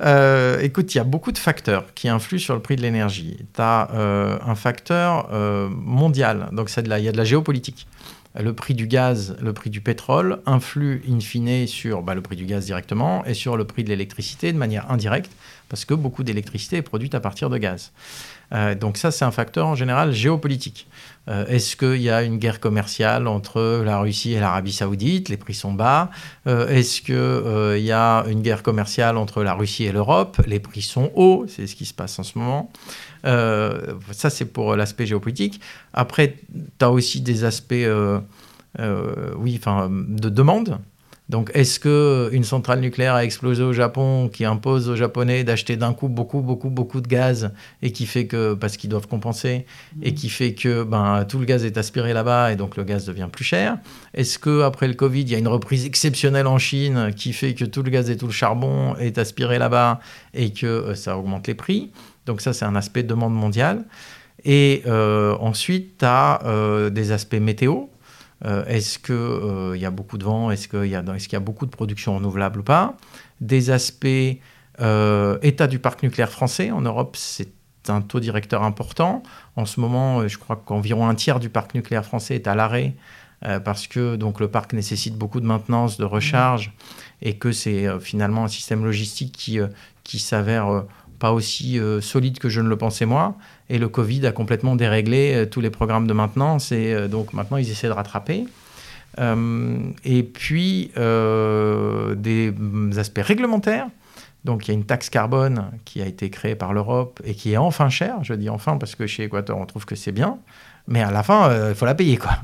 [0.02, 3.36] Euh, écoute, il y a beaucoup de facteurs qui influent sur le prix de l'énergie.
[3.54, 7.86] Tu as euh, un facteur euh, mondial, donc il y a de la géopolitique.
[8.34, 12.34] Le prix du gaz, le prix du pétrole influe in fine sur bah, le prix
[12.34, 15.30] du gaz directement et sur le prix de l'électricité de manière indirecte,
[15.68, 17.92] parce que beaucoup d'électricité est produite à partir de gaz.
[18.80, 20.86] donc ça, c'est un facteur en général géopolitique.
[21.28, 25.28] Euh, est-ce qu'il y a une guerre commerciale entre la Russie et l'Arabie saoudite?
[25.28, 26.10] Les prix sont bas.
[26.46, 30.40] Euh, est-ce qu'il euh, y a une guerre commerciale entre la Russie et l'Europe?
[30.46, 31.44] Les prix sont hauts.
[31.48, 32.70] C'est ce qui se passe en ce moment.
[33.24, 35.60] ça, c'est pour l'aspect géopolitique.
[35.92, 36.36] Après,
[36.78, 37.74] tu as aussi des aspects
[38.78, 40.78] oui, de demande.
[41.28, 45.92] Donc, est-ce qu'une centrale nucléaire a explosé au Japon, qui impose aux Japonais d'acheter d'un
[45.92, 49.66] coup beaucoup, beaucoup, beaucoup de gaz, et qui fait que, parce qu'ils doivent compenser,
[50.02, 53.04] et qui fait que ben, tout le gaz est aspiré là-bas, et donc le gaz
[53.04, 53.76] devient plus cher?
[54.14, 57.66] Est-ce qu'après le Covid, il y a une reprise exceptionnelle en Chine, qui fait que
[57.66, 60.00] tout le gaz et tout le charbon est aspiré là-bas,
[60.32, 61.90] et que euh, ça augmente les prix?
[62.24, 63.84] Donc ça, c'est un aspect de demande mondiale.
[64.44, 67.86] Et euh, ensuite, tu as euh, des aspects météo.
[68.44, 70.50] Euh, est-ce qu'il euh, y a beaucoup de vent?
[70.50, 72.96] Est-ce qu'il y, est y, a beaucoup de production renouvelable ou pas?
[73.40, 74.06] Des aspects
[74.80, 76.70] euh, état du parc nucléaire français.
[76.70, 77.50] En Europe, c'est
[77.88, 79.22] un taux directeur important.
[79.56, 82.94] En ce moment, je crois qu'environ un tiers du parc nucléaire français est à l'arrêt
[83.64, 86.72] parce que donc, le parc nécessite beaucoup de maintenance, de recharge,
[87.22, 89.60] et que c'est finalement un système logistique qui,
[90.02, 90.84] qui s'avère
[91.18, 93.36] pas aussi solide que je ne le pensais moi.
[93.70, 97.32] Et le Covid a complètement déréglé euh, tous les programmes de maintenance et euh, donc
[97.32, 98.46] maintenant ils essaient de rattraper.
[99.18, 102.54] Euh, et puis des
[102.96, 103.86] aspects réglementaires.
[104.44, 107.52] Donc il y a une taxe carbone qui a été créée par l'Europe et qui
[107.52, 108.22] est enfin chère.
[108.22, 110.38] Je dis enfin parce que chez Equator on trouve que c'est bien,
[110.86, 112.38] mais à la fin il faut la payer quoi.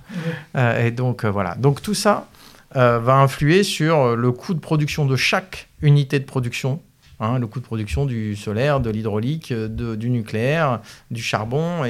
[0.79, 1.55] et donc voilà.
[1.55, 2.27] Donc tout ça
[2.75, 6.81] va influer sur le coût de production de chaque unité de production
[7.21, 11.85] Hein, le coût de production du solaire, de l'hydraulique, du nucléaire, du charbon.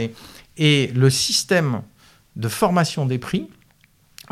[0.56, 1.82] Et, le système
[2.36, 3.48] de formation des prix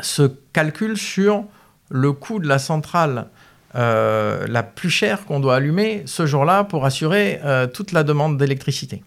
[0.01, 1.45] se calcule sur
[1.89, 3.29] le coût de la centrale
[3.75, 8.37] euh, la plus chère qu'on doit allumer ce jour-là pour assurer euh, toute la demande
[8.37, 9.03] d'électricité.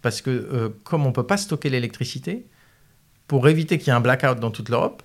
[0.00, 2.46] Parce que euh, comme on ne peut pas stocker l'électricité,
[3.26, 5.02] pour éviter qu'il y ait un blackout dans toute l'Europe,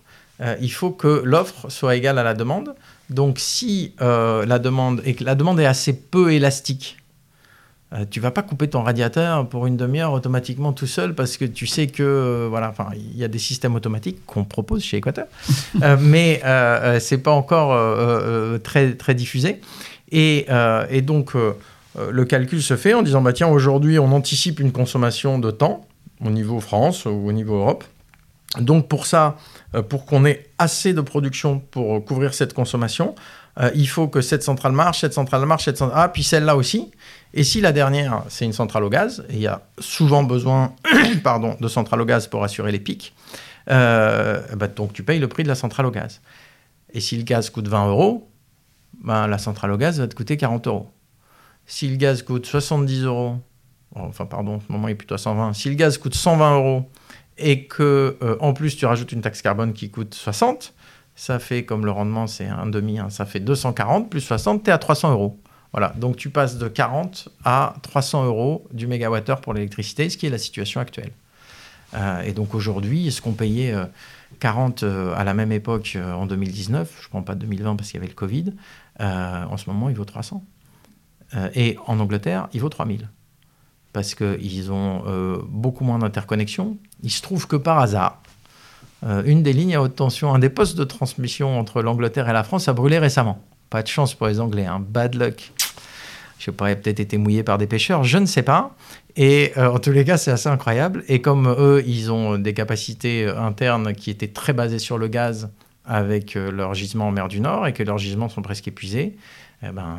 [0.61, 2.73] il faut que l'offre soit égale à la demande.
[3.09, 6.97] Donc si euh, la, demande est, la demande est assez peu élastique,
[7.91, 11.45] euh, tu vas pas couper ton radiateur pour une demi-heure automatiquement tout seul parce que
[11.45, 14.97] tu sais que euh, voilà, enfin il y a des systèmes automatiques qu'on propose chez
[14.97, 15.25] Equateur,
[15.99, 16.41] mais
[16.99, 17.75] c'est pas encore
[18.61, 19.59] très très diffusé.
[20.11, 20.45] Et,
[20.89, 25.39] et donc le calcul se fait en disant bah tiens aujourd'hui on anticipe une consommation
[25.39, 25.87] de temps
[26.23, 27.83] au niveau France ou au niveau Europe.
[28.57, 29.37] Donc pour ça,
[29.75, 33.13] euh, pour qu'on ait assez de production pour couvrir cette consommation,
[33.59, 35.99] euh, il faut que cette centrale marche, cette centrale marche, cette centrale...
[36.03, 36.91] Ah, puis celle-là aussi.
[37.33, 40.73] Et si la dernière, c'est une centrale au gaz, et il y a souvent besoin
[41.23, 43.13] pardon, de centrale au gaz pour assurer les pics,
[43.69, 46.21] euh, bah, donc tu payes le prix de la centrale au gaz.
[46.93, 48.29] Et si le gaz coûte 20 euros,
[49.03, 50.89] bah, la centrale au gaz va te coûter 40 euros.
[51.67, 53.35] Si le gaz coûte 70 euros,
[53.93, 56.55] enfin pardon, en ce moment il est plutôt à 120, si le gaz coûte 120
[56.55, 56.89] euros,
[57.39, 60.73] et que euh, plus tu rajoutes une taxe carbone qui coûte 60,
[61.15, 64.69] ça fait comme le rendement c'est un demi, hein, ça fait 240 plus 60, tu
[64.69, 65.39] es à 300 euros.
[65.71, 70.25] Voilà, donc tu passes de 40 à 300 euros du mégawattheure pour l'électricité, ce qui
[70.25, 71.11] est la situation actuelle.
[71.93, 73.75] Euh, et donc aujourd'hui, est-ce qu'on payait
[74.39, 77.99] 40 euh, à la même époque en 2019 Je ne prends pas 2020 parce qu'il
[77.99, 78.53] y avait le Covid.
[78.99, 80.43] en ce moment, il vaut 300.
[81.53, 83.07] et en Angleterre, il vaut 3000
[83.93, 85.03] parce qu'ils ont
[85.49, 86.77] beaucoup moins d'interconnexions.
[87.03, 88.21] Il se trouve que par hasard,
[89.03, 92.43] une des lignes à haute tension, un des postes de transmission entre l'Angleterre et la
[92.43, 93.41] France a brûlé récemment.
[93.69, 94.83] Pas de chance pour les Anglais, hein.
[94.85, 95.51] bad luck.
[96.37, 98.75] Je sais pas, peut-être été mouillé par des pêcheurs, je ne sais pas.
[99.15, 101.03] Et en tous les cas, c'est assez incroyable.
[101.07, 105.49] Et comme eux, ils ont des capacités internes qui étaient très basées sur le gaz
[105.85, 109.17] avec leurs gisements en mer du Nord et que leurs gisements sont presque épuisés,
[109.63, 109.97] eh ben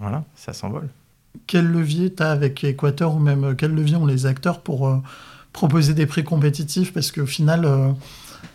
[0.00, 0.88] voilà, ça s'envole.
[1.46, 5.02] Quel levier tu as avec Équateur ou même quel levier ont les acteurs pour
[5.52, 6.92] proposer des prix compétitifs?
[6.92, 7.94] Parce qu'au final,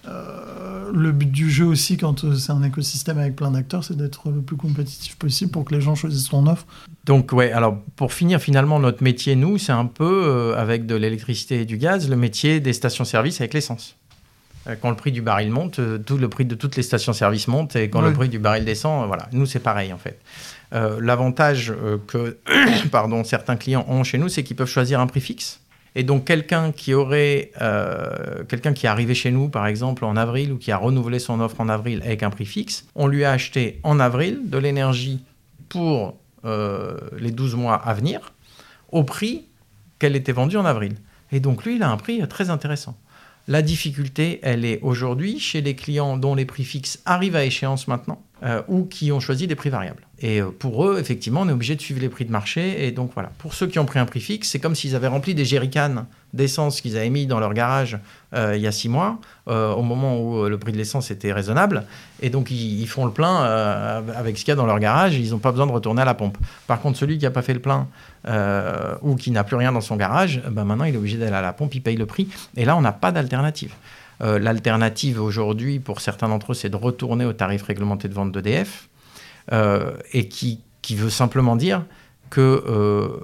[0.07, 3.95] euh, le but du jeu aussi, quand euh, c'est un écosystème avec plein d'acteurs, c'est
[3.95, 6.65] d'être le plus compétitif possible pour que les gens choisissent ton offre.
[7.05, 10.95] Donc, ouais, alors pour finir, finalement, notre métier, nous, c'est un peu, euh, avec de
[10.95, 13.95] l'électricité et du gaz, le métier des stations-service avec l'essence.
[14.81, 17.89] Quand le prix du baril monte, tout le prix de toutes les stations-service monte, et
[17.89, 19.27] quand le prix du baril descend, voilà.
[19.33, 20.21] Nous, c'est pareil, en fait.
[20.73, 21.71] L'avantage
[22.07, 22.37] que
[22.91, 25.63] pardon, certains clients ont chez nous, c'est qu'ils peuvent choisir un prix fixe
[25.95, 30.15] et donc quelqu'un qui aurait, euh, quelqu'un qui est arrivé chez nous par exemple en
[30.15, 33.23] avril ou qui a renouvelé son offre en avril avec un prix fixe, on lui
[33.23, 35.23] a acheté en avril de l'énergie
[35.69, 38.33] pour euh, les 12 mois à venir
[38.91, 39.45] au prix
[39.99, 40.95] qu'elle était vendue en avril.
[41.31, 42.97] Et donc lui, il a un prix très intéressant.
[43.47, 47.89] La difficulté, elle est aujourd'hui chez les clients dont les prix fixes arrivent à échéance
[47.89, 50.07] maintenant euh, ou qui ont choisi des prix variables.
[50.19, 52.87] Et euh, pour eux, effectivement, on est obligé de suivre les prix de marché.
[52.87, 55.07] Et donc voilà, pour ceux qui ont pris un prix fixe, c'est comme s'ils avaient
[55.07, 57.99] rempli des jerrycans d'essence qu'ils avaient mis dans leur garage
[58.33, 61.83] euh, il y a six mois, au moment où le prix de l'essence était raisonnable.
[62.21, 63.35] Et donc ils, font le plein
[64.15, 65.15] avec ce qu'il y a dans leur garage.
[65.15, 66.37] Ils n'ont pas besoin de retourner à la pompe.
[66.65, 67.87] Par contre, celui qui n'a pas fait le plein
[69.01, 71.41] ou qui n'a plus rien dans son garage, ben maintenant il est obligé d'aller à
[71.41, 72.27] la pompe, il paye le prix.
[72.55, 73.73] Et là, on n'a pas d'alternative.
[74.21, 78.31] Euh, l'alternative aujourd'hui, pour certains d'entre eux, c'est de retourner au tarif réglementé de vente
[78.31, 78.87] d'EDF,
[79.51, 81.83] euh, et qui, qui, veut simplement dire
[82.29, 83.21] que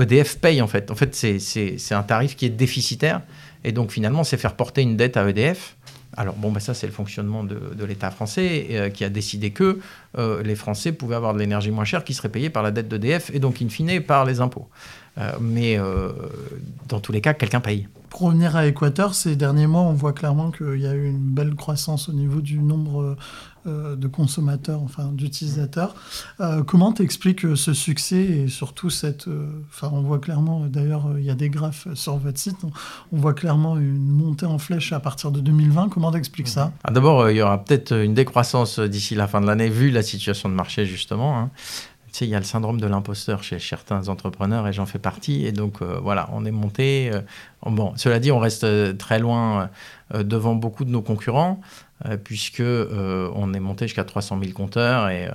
[0.00, 0.90] EDF euh, paye en fait.
[0.90, 3.22] En fait, c'est un tarif qui est déficitaire,
[3.64, 5.76] et donc finalement, c'est faire porter une dette à EDF.
[6.16, 9.78] Alors bon, ben ça c'est le fonctionnement de, de l'État français qui a décidé que
[10.16, 13.30] les Français pouvaient avoir de l'énergie moins chère qui serait payée par la dette d'EDF
[13.34, 14.68] et donc in fine par les impôts.
[15.38, 15.78] mais
[16.88, 17.88] dans tous les cas, quelqu'un paye.
[18.08, 21.18] Pour revenir à Équateur, ces derniers mois, on voit clairement qu'il y a eu une
[21.18, 23.16] belle croissance au niveau du nombre euh,
[23.66, 25.94] de consommateurs, enfin d'utilisateurs.
[26.40, 29.28] Euh, comment t'expliques ce succès et surtout cette...
[29.28, 32.56] Euh, enfin, on voit clairement, d'ailleurs, il y a des graphes sur votre site,
[33.12, 35.88] on, voit clairement une montée en flèche à partir de 2020.
[35.88, 36.72] Comment t'expliques ça?
[36.84, 40.02] Ah, D'abord, il y aura peut-être une décroissance d'ici la fin de l'année, vu la
[40.02, 41.38] situation de marché, justement.
[41.38, 41.50] Hein
[42.12, 44.98] tu sais, il y a le syndrome de l'imposteur chez certains entrepreneurs et j'en fais
[44.98, 45.44] partie.
[45.44, 47.10] Et donc, euh, voilà, on est monté.
[47.12, 47.20] Euh,
[47.66, 49.70] bon, cela dit, on reste euh, très loin
[50.14, 51.60] devant beaucoup de nos concurrents,
[52.24, 55.28] puisque on est monté jusqu'à 300 000 compteurs et,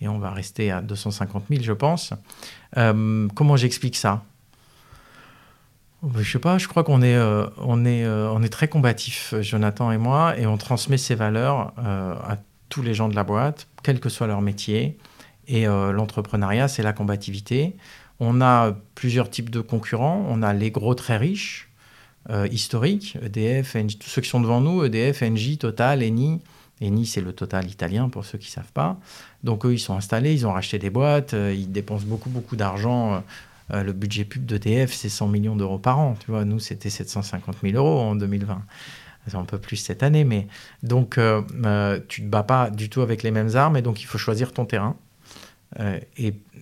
[0.00, 2.12] et, on va rester à 250 000, je pense.
[2.74, 4.22] comment j'explique ça?
[6.16, 10.98] Je sais pas, je crois qu'on est, très combatif, Jonathan et moi, et on transmet
[10.98, 12.36] ces valeurs à
[12.70, 14.98] tous les gens de la boîte, quel que soit leur métier.
[15.50, 17.76] Et euh, l'entrepreneuriat, c'est la combativité.
[18.20, 20.24] On a plusieurs types de concurrents.
[20.28, 21.69] On a les gros très riches,
[22.30, 26.40] euh, historiques, EDF, Engie, tous ceux qui sont devant nous, EDF, Engie, Total, Eni.
[26.80, 28.98] Eni, c'est le Total italien pour ceux qui ne savent pas.
[29.44, 32.56] Donc eux, ils sont installés, ils ont racheté des boîtes, euh, ils dépensent beaucoup, beaucoup
[32.56, 33.22] d'argent.
[33.72, 36.16] le budget pub d'EDF, c'est 100 millions d'euros par an.
[36.24, 38.62] Tu vois, nous, c'était 750 000 euros en 2020
[39.26, 40.48] c'est un peu plus cette année, mais
[40.82, 44.06] donc tu ne te bats pas du tout avec les mêmes armes et donc il
[44.06, 44.96] faut choisir ton terrain.
[45.78, 46.00] Euh,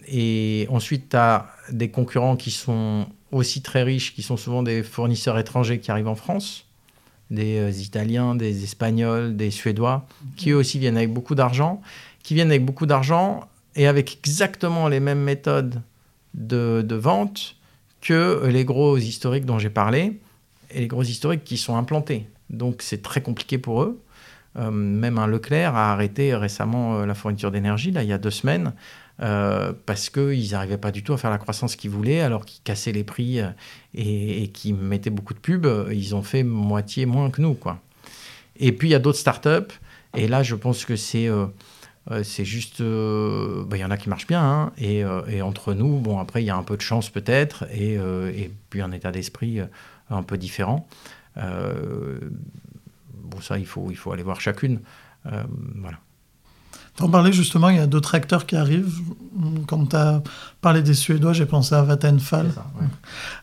[0.07, 4.83] et, ensuite, tu as des concurrents qui sont aussi très riches, qui sont souvent des
[4.83, 6.65] fournisseurs étrangers qui arrivent en France,
[7.31, 11.83] des euh, Italiens, des Espagnols, des Suédois, qui eux aussi viennent avec beaucoup d'argent,
[12.23, 15.83] qui viennent avec beaucoup d'argent et avec exactement les mêmes méthodes
[16.35, 17.57] de, vente
[18.01, 20.21] que les gros historiques dont j'ai parlé,
[20.71, 22.29] et les gros historiques qui sont implantés.
[22.51, 24.01] Donc c'est très compliqué pour eux.
[24.57, 28.31] Euh, même un Leclerc a arrêté récemment la fourniture d'énergie, là, il y a deux
[28.31, 28.73] semaines,
[29.21, 32.63] euh, parce qu'ils n'arrivaient pas du tout à faire la croissance qu'ils voulaient, alors qu'ils
[32.63, 33.49] cassaient les prix euh,
[33.95, 37.55] et, et qu'ils mettaient beaucoup de pubs, ils ont fait moitié moins que nous.
[37.55, 37.81] Quoi.
[38.57, 39.75] Et puis il y a d'autres startups,
[40.17, 41.47] et là je pense que c'est euh,
[42.23, 42.81] juste.
[42.81, 46.43] Bah, il y en a qui marchent bien, hein, et, et, entre nous, bon, après
[46.43, 49.59] il y a un peu de chance peut-être, et, et, puis un état d'esprit
[50.11, 50.87] un peu différent.
[51.37, 54.81] bon, ça, il faut, il faut aller voir chacune.
[55.25, 55.99] voilà.
[56.99, 58.93] T'en parlais justement, il y a d'autres acteurs qui arrivent.
[59.69, 60.21] Quand tu as
[60.61, 62.51] parlé des Suédois, j'ai pensé à Vattenfall.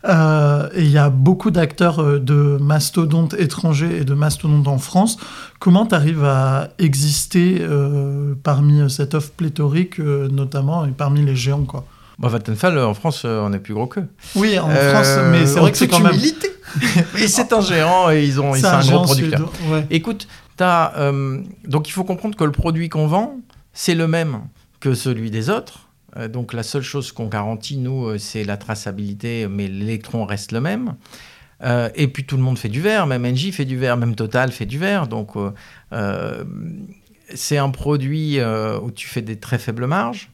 [0.04, 4.76] Euh, et il y a beaucoup d'acteurs euh, de mastodontes étrangers et de mastodontes en
[4.76, 5.16] France.
[5.58, 11.64] Comment tu arrives à exister euh, parmi cette offre pléthorique, notamment, et parmi les géants
[11.64, 11.86] quoi?
[12.18, 14.06] Vattenfall, en France, on est plus gros qu'eux.
[14.34, 16.20] Oui, en France, mais c'est vrai que c'est quand même...
[17.18, 19.50] et c'est un géant et ils ont, c'est un, gros producteur.
[19.88, 20.28] Écoute,
[20.60, 20.92] as,
[21.66, 23.36] donc il faut comprendre que le produit qu'on vend,
[23.76, 24.40] c'est le même
[24.80, 25.88] que celui des autres.
[26.28, 30.96] donc la seule chose qu'on garantit, nous, c'est la traçabilité, mais l'électron reste le même.
[31.62, 34.14] Euh, et puis tout le monde fait du verre, même Engie fait du verre, même
[34.14, 35.06] Total fait du verre.
[35.06, 35.50] Donc euh,
[35.92, 36.44] euh,
[37.34, 40.30] c'est un produit où tu fais des très faibles marges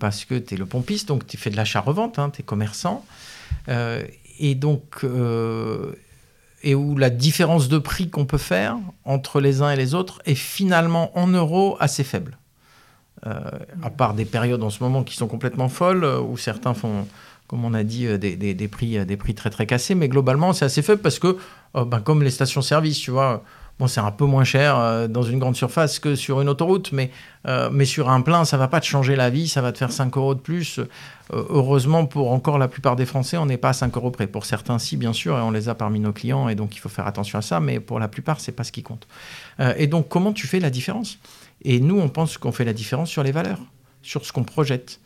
[0.00, 3.04] parce que tu es le pompiste, donc tu fais de l'achat-revente, hein, tu es commerçant.
[3.68, 5.06] et donc,
[6.62, 10.20] et où la différence de prix qu'on peut faire entre les uns et les autres
[10.26, 12.36] est finalement en euros assez faible.
[13.24, 17.06] À part des périodes en ce moment qui sont complètement folles, où certains font
[17.50, 19.96] comme on a dit, euh, des, prix, euh, des prix très très cassés.
[19.96, 21.36] Mais globalement, c'est assez faible parce que,
[21.74, 23.42] euh, ben, comme les stations-service, tu vois,
[23.80, 27.10] bon, c'est un peu moins cher dans une grande surface que sur une autoroute, mais,
[27.72, 29.90] mais sur un plein, ça va pas te changer la vie, ça va te faire
[29.90, 30.80] 5 euros de plus.
[31.32, 34.26] heureusement, pour encore la plupart des Français, on n'est pas à 5 euros près.
[34.26, 36.78] Pour certains, si, bien sûr, et on les a parmi nos clients, et donc il
[36.78, 39.08] faut faire attention à ça, mais pour la plupart, c'est pas ce qui compte.
[39.78, 41.18] et donc, comment tu fais la différence?
[41.62, 43.60] Et nous, on pense qu'on fait la différence sur les valeurs,
[44.02, 45.00] sur ce qu'on projette.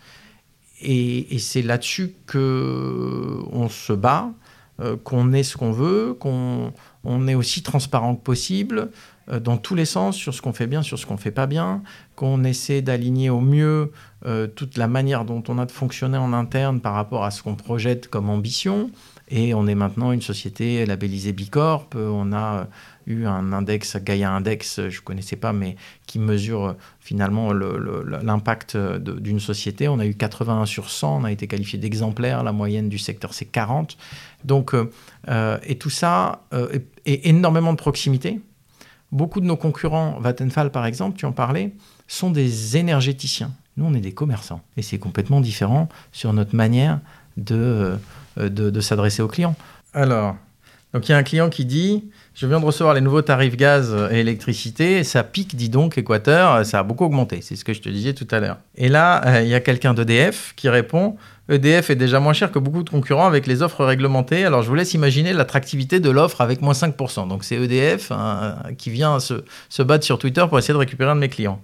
[0.83, 4.31] Et, c'est là-dessus qu'on se bat,
[4.81, 6.73] euh, qu'on est ce qu'on veut, qu'on
[7.05, 8.91] on est aussi transparent que possible
[9.31, 11.47] euh, dans tous les sens sur ce qu'on fait bien, sur ce qu'on fait pas
[11.47, 11.83] bien,
[12.17, 13.93] qu'on essaie d'aligner au mieux
[14.27, 17.43] euh, toute la manière dont on a de fonctionner en interne par rapport à ce
[17.43, 18.91] qu'on projette comme ambition.
[19.29, 21.89] Et on est maintenant une société labellisée Bicorp.
[21.95, 22.67] On a
[23.07, 28.77] eu un index, Gaia Index, je ne connaissais pas, mais qui mesure euh, finalement l'impact
[28.77, 29.89] d'une société.
[29.89, 33.35] On a eu 81 sur 100, on a été qualifié d'exemplaire, la moyenne du secteur
[33.35, 33.97] c'est 40.
[34.45, 34.91] Donc, euh,
[35.29, 36.43] euh, et tout ça,
[37.07, 38.41] et énormément de proximité.
[39.13, 41.73] Beaucoup de nos concurrents, Vattenfall par exemple, tu en parlais,
[42.09, 43.53] sont des énergéticiens.
[43.77, 44.61] Nous, on est des commerçants.
[44.77, 47.01] Et c'est complètement différent sur notre manière
[47.37, 47.97] de,
[48.37, 49.57] de, de s'adresser aux clients.
[49.93, 50.37] Alors,
[50.93, 53.57] donc il y a un client qui dit Je viens de recevoir les nouveaux tarifs
[53.57, 57.41] gaz et électricité, ça pique, dis donc, Équateur, ça a beaucoup augmenté.
[57.43, 58.59] C'est ce que je te disais tout à l'heure.
[58.77, 61.17] Et là, euh, il y a quelqu'un d'EDF qui répond
[61.49, 64.45] EDF est déjà moins cher que beaucoup de concurrents avec les offres réglementées.
[64.45, 67.29] Alors je vous laisse imaginer l'attractivité de l'offre avec moins 5%.
[67.29, 71.11] Donc c'est EDF hein, qui vient se, se, battre sur Twitter pour essayer de récupérer
[71.11, 71.61] un de mes clients.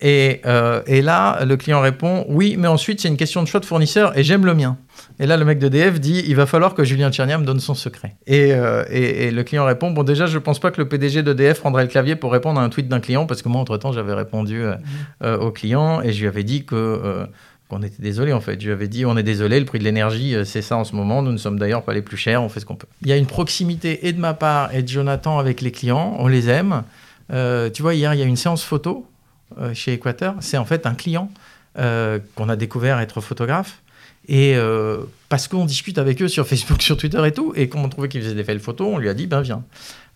[0.00, 3.60] Et, euh, et, là, le client répond Oui, mais ensuite, c'est une question de choix
[3.60, 4.78] de fournisseur et j'aime le mien.
[5.18, 7.74] Et là, le mec d'EDF dit il va falloir que Julien Tchernia me donne son
[7.74, 8.16] secret.
[8.30, 11.60] Euh, et, et, le client répond bon, déjà, je pense pas que le PDG d'EDF
[11.60, 14.14] prendrait le clavier pour répondre à un tweet d'un client, parce que moi, entre-temps, j'avais
[14.14, 14.78] répondu euh, mmh.
[15.24, 17.26] euh, au client et je lui avais dit que.
[17.68, 18.60] qu'on était désolé en fait.
[18.60, 20.96] Je lui avais dit on est désolé, le prix de l'énergie c'est ça en ce
[20.96, 22.88] moment, nous ne sommes d'ailleurs pas les plus chers, on fait ce qu'on peut.
[23.02, 26.16] Il y a une proximité et de ma part et de Jonathan avec les clients,
[26.18, 26.82] on les aime.
[27.28, 29.06] tu vois, hier il y a une séance photo
[29.74, 31.30] chez Équateur, c'est en fait un client
[31.74, 33.80] qu'on a découvert être photographe
[34.28, 37.88] et euh, parce qu'on discute avec eux sur Facebook, sur Twitter et tout, et qu'on
[37.88, 39.64] trouvait qu'ils faisaient des belles photos, on lui a dit, ben viens.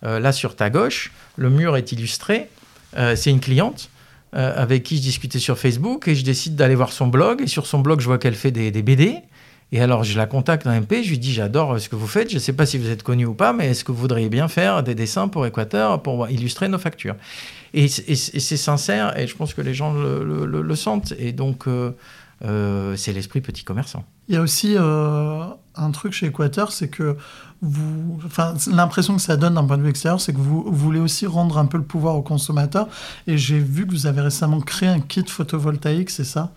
[0.03, 2.49] Euh, là, sur ta gauche, le mur est illustré.
[2.97, 3.89] Euh, c'est une cliente
[4.37, 7.41] avec qui je discutais sur Facebook, et je décide d'aller voir son blog.
[7.41, 9.15] Et sur son blog, je vois qu'elle fait des, BD.
[9.71, 12.29] Et alors, je la contacte en MP, je lui dis, j'adore ce que vous faites,
[12.29, 14.29] je ne sais pas si vous êtes connu ou pas, mais est-ce que vous voudriez
[14.29, 17.15] bien faire des dessins pour Équateur, pour illustrer nos factures?
[17.73, 21.13] Et, c'est sincère, et je pense que les gens le, sentent.
[21.17, 24.05] Et donc, euh, c'est l'esprit petit commerçant.
[24.27, 27.17] Il y a aussi euh, un truc chez Équateur, c'est que
[27.61, 30.99] vous, enfin, l'impression que ça donne d'un point de vue extérieur, c'est que vous, voulez
[30.99, 32.87] aussi rendre un peu le pouvoir aux consommateurs.
[33.27, 36.51] Et j'ai vu que vous avez récemment créé un kit photovoltaïque, c'est ça?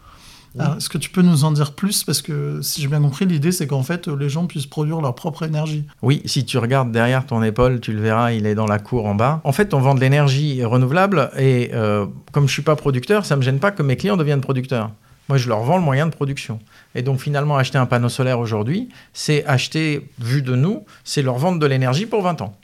[0.59, 2.05] Est-ce que tu peux nous en dire plus?
[2.05, 5.15] Parce que si j'ai bien compris, l'idée c'est qu'en fait les gens puissent produire leur
[5.15, 5.85] propre énergie.
[6.03, 9.07] Oui, si tu regardes derrière ton épaule, tu le verras, il est dans la cour
[9.07, 9.41] en bas.
[9.45, 13.37] En fait, on vend de l'énergie renouvelable et euh, comme je suis pas producteur, ça
[13.37, 14.91] me gêne pas que mes clients deviennent producteurs.
[15.29, 16.59] Moi, je leur vends le moyen de production.
[16.95, 21.37] Et donc, finalement, acheter un panneau solaire aujourd'hui, c'est acheter, vu de nous, c'est leur
[21.37, 22.57] vendre de l'énergie pour 20 ans.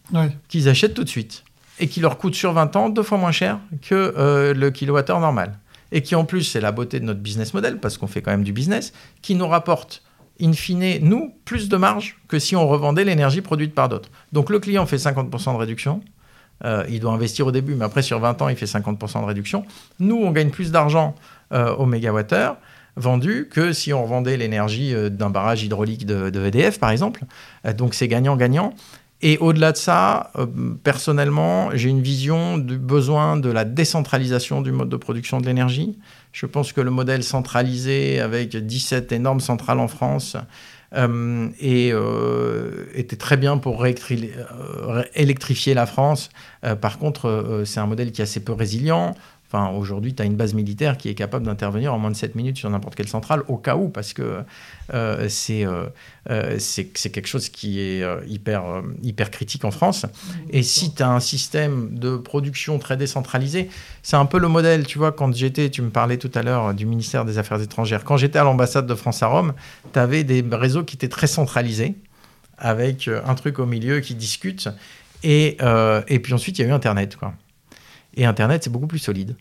[0.49, 1.45] Qu'ils achètent tout de suite.
[1.79, 5.21] Et qui leur coûte sur 20 ans deux fois moins cher que euh, le kilowattheure
[5.21, 5.59] normal.
[5.95, 8.33] Et qui, en plus, c'est la beauté de notre business model, parce qu'on fait quand
[8.33, 10.03] même du business, qui nous rapporte,
[10.41, 14.11] in fine, nous, plus de marge que si on revendait l'énergie produite par d'autres.
[14.33, 16.03] Donc, le client fait 50% de réduction.
[16.65, 19.27] Euh, il doit investir au début, mais après, sur 20 ans, il fait 50% de
[19.27, 19.65] réduction.
[20.01, 21.15] Nous, on gagne plus d'argent
[21.53, 22.57] euh, au mégawattheure
[22.97, 27.23] vendu que si on revendait l'énergie euh, d'un barrage hydraulique de, de EDF, par exemple.
[27.77, 28.75] Donc c'est gagnant-gagnant.
[29.27, 30.31] Et au-delà de ça,
[30.83, 35.99] personnellement, j'ai une vision du besoin de la décentralisation du mode de production de l'énergie.
[36.33, 40.37] Je pense que le modèle centralisé avec 17 énormes centrales en France
[40.95, 41.93] et,
[42.95, 46.29] était très bien pour électrifier la France.
[46.83, 49.15] par contre, c'est un modèle qui est assez peu résilient
[49.49, 52.35] Enfin, aujourd'hui, tu as une base militaire qui est capable d'intervenir en moins de 7
[52.35, 54.43] minutes sur n'importe quelle centrale, au cas où, parce que
[54.93, 55.87] euh, c'est euh,
[56.31, 60.07] euh, c'est quelque chose qui est hyper, hyper critique en France.
[60.51, 63.69] Et si tu as un système de production très décentralisé,
[64.03, 66.75] c'est un peu le modèle, tu vois, quand j'étais, tu me parlais tout à l'heure
[66.75, 69.53] du ministère des Affaires étrangères, quand j'étais à l'ambassade de France à Rome,
[69.93, 71.95] tu avais des réseaux qui étaient très centralisés,
[72.59, 74.69] avec un truc au milieu qui discute.
[75.23, 75.59] Et,
[76.09, 77.35] et puis ensuite, il y a eu Internet, quoi.
[78.17, 79.37] Et Internet, c'est beaucoup plus solide.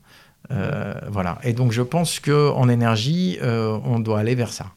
[0.51, 1.39] Euh, voilà.
[1.43, 4.67] Et donc, je pense qu'en énergie, euh, on doit aller vers ça.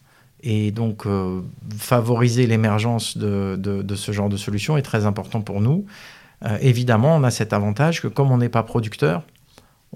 [0.42, 1.40] Et donc, euh,
[1.76, 5.86] favoriser l'émergence de, de, ce genre de solution est très important pour nous.
[6.60, 9.22] évidemment, on a cet avantage que comme on n'est pas producteur,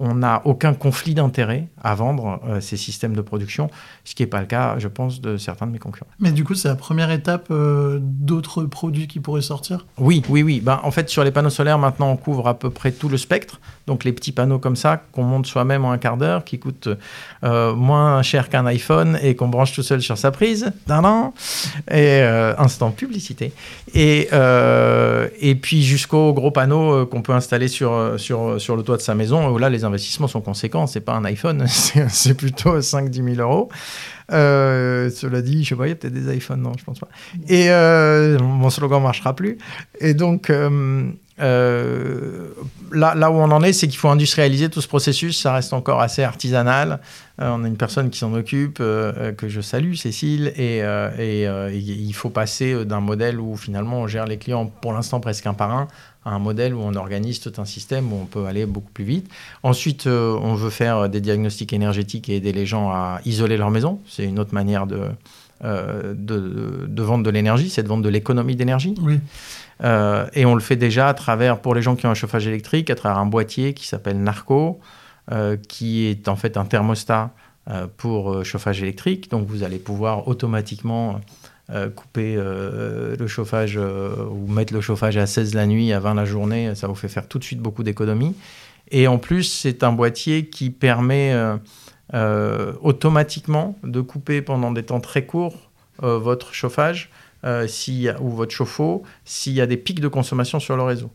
[0.01, 3.69] on n'a aucun conflit d'intérêt à vendre euh, ces systèmes de production,
[4.03, 6.09] ce qui n'est pas le cas, je pense, de certains de mes concurrents.
[6.19, 9.85] Mais du coup, c'est la première étape euh, d'autres produits qui pourraient sortir?
[9.99, 10.59] Oui, oui, oui.
[10.59, 13.17] Ben, en fait, sur les panneaux solaires, maintenant, on couvre à peu près tout le
[13.17, 13.61] spectre.
[13.85, 16.89] Donc, les petits panneaux comme ça, qu'on monte soi-même en un quart d'heure, qui coûtent
[17.43, 20.71] euh, moins cher qu'un iPhone et qu'on branche tout seul sur sa prise.
[20.89, 21.33] an
[21.91, 22.21] Et
[22.57, 23.53] instant publicité.
[23.93, 24.29] Et,
[25.39, 29.13] et puis, jusqu'aux gros panneaux qu'on peut installer sur, sur, sur le toit de sa
[29.13, 30.87] maison, où là, les investissements sont conséquents.
[30.87, 33.69] C'est pas un iPhone, c'est plutôt 5-10 000 euros.
[34.31, 36.99] Euh, cela dit, je sais pas, il y a peut-être des iPhones, non, je pense
[36.99, 37.09] pas.
[37.47, 39.57] Et euh, mon slogan marchera plus.
[39.99, 40.51] Et donc,
[41.41, 42.49] euh,
[42.91, 45.41] là, là où on en est, c'est qu'il faut industrialiser tout ce processus.
[45.41, 46.99] Ça reste encore assez artisanal.
[47.39, 50.83] on a une personne qui s'en occupe, que je salue, Cécile, et,
[51.73, 55.53] il faut passer d'un modèle où finalement on gère les clients pour l'instant presque un
[55.53, 55.87] par un
[56.25, 59.29] un modèle où on organise tout un système où on peut aller beaucoup plus vite.
[59.63, 63.71] Ensuite, euh, on veut faire des diagnostics énergétiques et aider les gens à isoler leur
[63.71, 63.99] maison.
[64.07, 65.09] C'est une autre manière de,
[65.63, 68.95] euh, de, vendre de l'énergie, c'est de vendre de l'économie d'énergie.
[69.01, 69.19] Oui.
[69.83, 72.47] Euh, et on le fait déjà à travers, pour les gens qui ont un chauffage
[72.47, 74.79] électrique, à travers un boîtier qui s'appelle Narco,
[75.69, 77.31] qui est en fait un thermostat
[77.95, 79.31] pour chauffage électrique.
[79.31, 81.21] Donc vous allez pouvoir automatiquement
[81.73, 86.01] euh, couper euh, le chauffage euh, ou mettre le chauffage à 16 la nuit, à
[86.01, 88.35] 20 la journée, ça vous fait faire tout de suite beaucoup d'économies.
[88.89, 91.33] Et en plus, c'est un boîtier qui permet
[92.13, 97.09] automatiquement de couper pendant des temps très courts votre chauffage
[97.43, 101.09] ou votre chauffe-eau s'il y a des pics de consommation sur le réseau.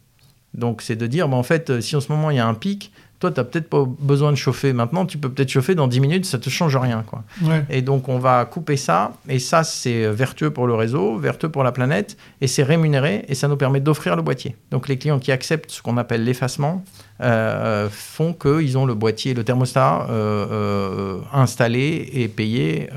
[0.55, 2.55] Donc c'est de dire, bah, en fait, si en ce moment il y a un
[2.55, 5.89] pic, toi, tu n'as peut-être pas besoin de chauffer maintenant, tu peux peut-être chauffer dans
[5.89, 7.03] 10 minutes, ça ne te change rien.
[7.07, 7.25] Quoi.
[7.71, 11.65] Et donc, on va couper ça, et ça, c'est vertueux pour le réseau, vertueux pour
[11.65, 14.57] la planète, et c'est rémunéré, et ça nous permet d'offrir le boîtier.
[14.71, 16.85] Donc, les clients qui acceptent ce qu'on appelle l'effacement
[17.23, 22.89] euh, font qu'ils ont le boîtier, le thermostat euh, euh, installé et payé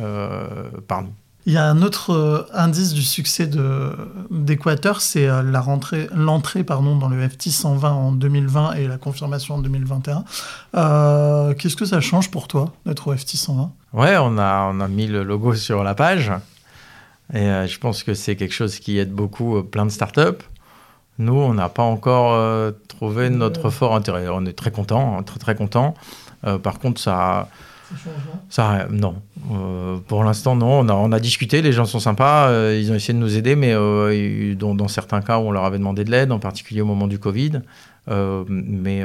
[0.87, 1.13] par nous.
[1.49, 3.49] Il y a un autre euh, indice du succès
[4.29, 5.65] d'Équateur, c'est euh, la
[6.13, 10.25] l'entrée pardon, dans le FT 120 en 2020 et la confirmation en 2021.
[10.75, 14.79] Euh, qu'est-ce que ça change pour toi d'être au FT 120 Ouais, on a, on
[14.79, 16.31] a mis le logo sur la page.
[17.33, 20.43] Et je pense que c'est quelque chose qui aide beaucoup plein de startups.
[21.17, 24.27] Nous, on n'a pas encore trouvé notre fort intérêt.
[24.29, 25.95] On est très content, hein, très très content.
[26.61, 27.49] par contre, ça
[28.49, 29.15] ça, non.
[29.51, 30.87] Euh, pour l'instant, non.
[30.89, 33.73] On a, discuté, les gens sont sympas, euh, ils ont essayé de nous aider, mais
[33.73, 37.19] euh, dans, certains cas, on leur avait demandé de l'aide, en particulier au moment du
[37.19, 37.61] Covid.
[38.07, 39.03] mais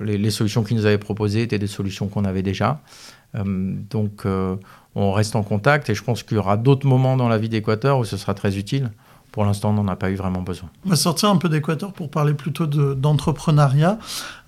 [0.00, 2.80] les, solutions qu'ils nous avaient proposées étaient des solutions qu'on avait déjà.
[3.34, 4.24] donc,
[4.94, 7.48] on reste en contact et je pense qu'il y aura d'autres moments dans la vie
[7.48, 8.90] d'Équateur où ce sera très utile
[9.32, 10.70] pour l'instant, on n'en a pas eu vraiment besoin.
[10.86, 13.98] On va sortir un peu d'Équateur pour parler plutôt d'entrepreneuriat.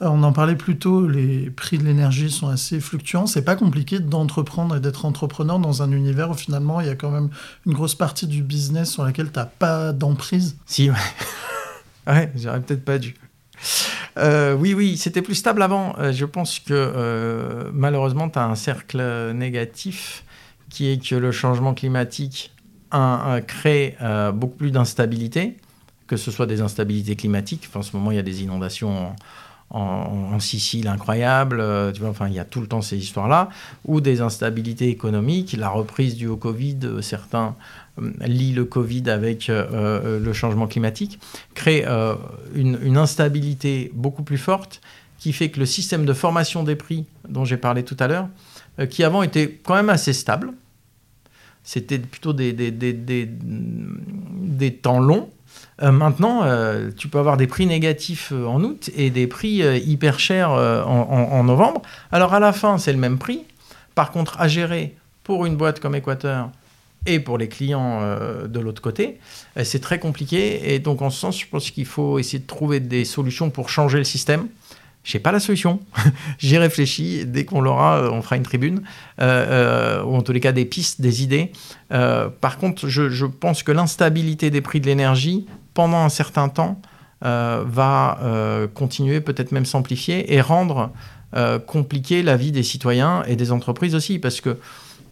[0.02, 3.26] Euh, on en parlait plus tôt, les prix de l'énergie sont assez fluctuants.
[3.26, 6.94] C'est pas compliqué d'entreprendre et d'être entrepreneur dans un univers où finalement il y a
[6.94, 7.28] quand même
[7.66, 10.56] une grosse partie du business sur laquelle tu n'as pas d'emprise.
[10.66, 10.96] Si, ouais.
[12.06, 13.14] ouais, j'aurais peut-être pas dû.
[14.18, 15.94] Euh, oui, oui, c'était plus stable avant.
[15.98, 20.24] Euh, je pense que malheureusement, tu as un cercle négatif
[20.70, 22.52] qui est que le changement climatique
[22.92, 25.56] un, crée euh, beaucoup plus d'instabilité,
[26.06, 27.68] que ce soit des instabilités climatiques.
[27.74, 29.14] en ce moment, il y a des inondations
[29.70, 31.60] en, Sicile incroyables.
[31.60, 33.50] Euh, tu vois, enfin, il y a tout le temps ces histoires-là.
[33.86, 35.54] Ou des instabilités économiques.
[35.56, 37.54] La reprise du Covid, euh, certains
[38.20, 41.18] lient le Covid avec le changement climatique,
[41.52, 41.84] crée
[42.54, 44.80] une, instabilité beaucoup plus forte
[45.18, 48.28] qui fait que le système de formation des prix dont j'ai parlé tout à l'heure,
[48.88, 50.54] qui avant était quand même assez stable,
[51.64, 55.28] c'était plutôt des, des, des, des, temps longs.
[55.82, 59.62] Euh, maintenant, euh, tu peux avoir des prix négatifs euh, en août et des prix
[59.86, 61.82] hyper chers en, novembre.
[62.12, 63.44] Alors à la fin, c'est le même prix.
[63.94, 66.50] Par contre, à gérer pour une boîte comme Équateur
[67.06, 68.00] et pour les clients
[68.46, 69.18] de l'autre côté,
[69.62, 70.74] c'est très compliqué.
[70.74, 73.68] Et donc, en ce sens, je pense qu'il faut essayer de trouver des solutions pour
[73.68, 74.48] changer le système
[75.02, 75.80] Je n'ai pas la solution.
[76.38, 77.24] J'y réfléchis.
[77.26, 78.82] Dès qu'on l'aura, on fera une tribune.
[79.18, 81.52] ou en tous les cas, des pistes, des idées.
[81.88, 86.80] par contre, je, pense que l'instabilité des prix de l'énergie, pendant un certain temps,
[87.22, 88.18] va
[88.74, 90.92] continuer, peut-être même s'amplifier et rendre
[91.66, 94.18] compliqué la vie des citoyens et des entreprises aussi.
[94.18, 94.58] Parce que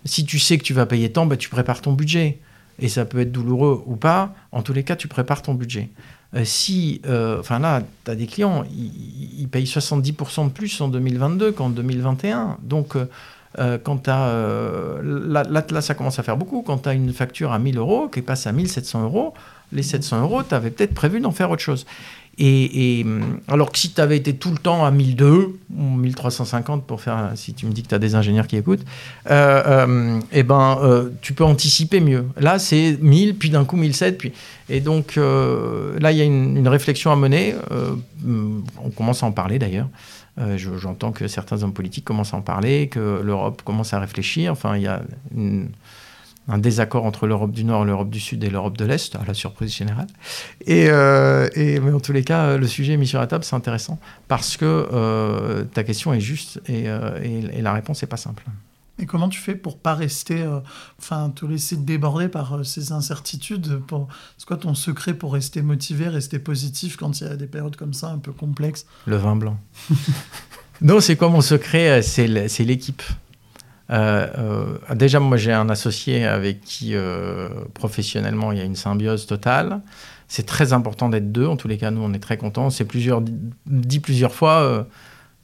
[0.05, 2.39] si tu sais que tu vas payer tant, bah, tu prépares ton budget.
[2.80, 4.34] Et ça peut être douloureux ou pas.
[4.53, 5.91] En tous les cas, tu prépares ton budget.
[6.35, 10.89] Euh, si, euh, enfin là, tu as des clients, ils, payent 70% de plus en
[10.89, 12.59] 2022 qu'en 2021.
[12.62, 14.11] Donc, euh, quand tu.
[14.11, 16.62] Là, là, ça commence à faire beaucoup.
[16.62, 19.33] Quand tu as une facture à 1000 euros qui passe à 1700 euros,
[19.72, 21.87] les 700 euros, tu avais peut-être prévu d'en faire autre chose.
[22.41, 26.86] Et, hum, alors que si tu avais été tout le temps à 1002 ou 1350
[26.86, 28.84] pour faire, si tu me dis que tu as des ingénieurs qui écoutent,
[29.28, 32.26] euh, euh, eh ben, euh, tu peux anticiper mieux.
[32.39, 34.18] Là, c'est 1000, puis d'un coup 1007.
[34.18, 34.32] Puis...
[34.68, 37.55] Et donc là, il y a une, réflexion à mener.
[38.24, 39.89] on commence à en parler d'ailleurs.
[40.57, 44.53] J'entends que certains hommes politiques commencent à en parler, que l'Europe commence à réfléchir.
[44.53, 45.03] Enfin, il y a
[45.34, 45.70] une,
[46.49, 49.34] un désaccord entre l'Europe du Nord, l'Europe du Sud et l'Europe de l'Est, à la
[49.34, 50.07] surprise générale.
[50.66, 53.57] Et, euh, et, mais en tous les cas, le sujet mis sur la table, c'est
[53.57, 58.16] intéressant parce que euh, ta question est juste euh, et, et, la réponse n'est pas
[58.16, 58.44] simple.
[59.01, 60.44] Et comment tu fais pour pas rester,
[60.99, 63.80] enfin, te laisser déborder par ces incertitudes
[64.38, 67.76] C'est quoi ton secret pour rester motivé, rester positif quand il y a des périodes
[67.76, 68.86] comme ça un peu complexes?
[69.07, 69.57] Le vin blanc.
[70.80, 72.03] non, c'est quoi mon secret?
[72.03, 73.05] C'est l'équipe.
[73.91, 74.26] Euh,
[74.91, 79.26] euh, déjà, moi, j'ai un associé avec qui, euh, professionnellement, il y a une symbiose
[79.26, 79.80] totale.
[80.28, 81.47] C'est très important d'être deux.
[81.47, 82.70] En tous les cas, nous, on est très contents.
[82.70, 83.22] C'est plusieurs,
[83.66, 84.86] dit plusieurs fois,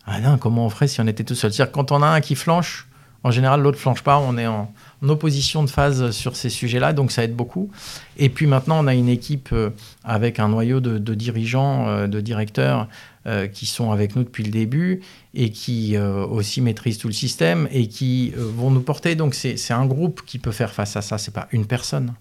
[0.07, 1.53] ah non, comment on ferait si on était tout seul?
[1.53, 2.87] C'est-à-dire quand on a un qui flanche,
[3.25, 4.19] en général, l'autre flanche pas.
[4.19, 4.71] On est en,
[5.03, 7.71] opposition de phase sur ces sujets-là, donc ça aide beaucoup.
[8.17, 9.55] Et puis maintenant, on a une équipe
[10.03, 12.89] avec un noyau de, dirigeants, de directeurs
[13.27, 15.01] euh, qui sont avec nous depuis le début
[15.33, 19.15] et qui euh, aussi maîtrisent tout le système et qui euh, vont nous porter.
[19.15, 22.13] Donc c'est un groupe qui peut faire face à ça, c'est pas une personne.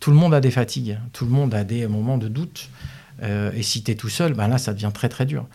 [0.00, 2.70] tout le monde a des fatigues, tout le monde a des moments de doute.
[3.22, 5.46] et si tu es tout seul, ben là, ça devient très très dur.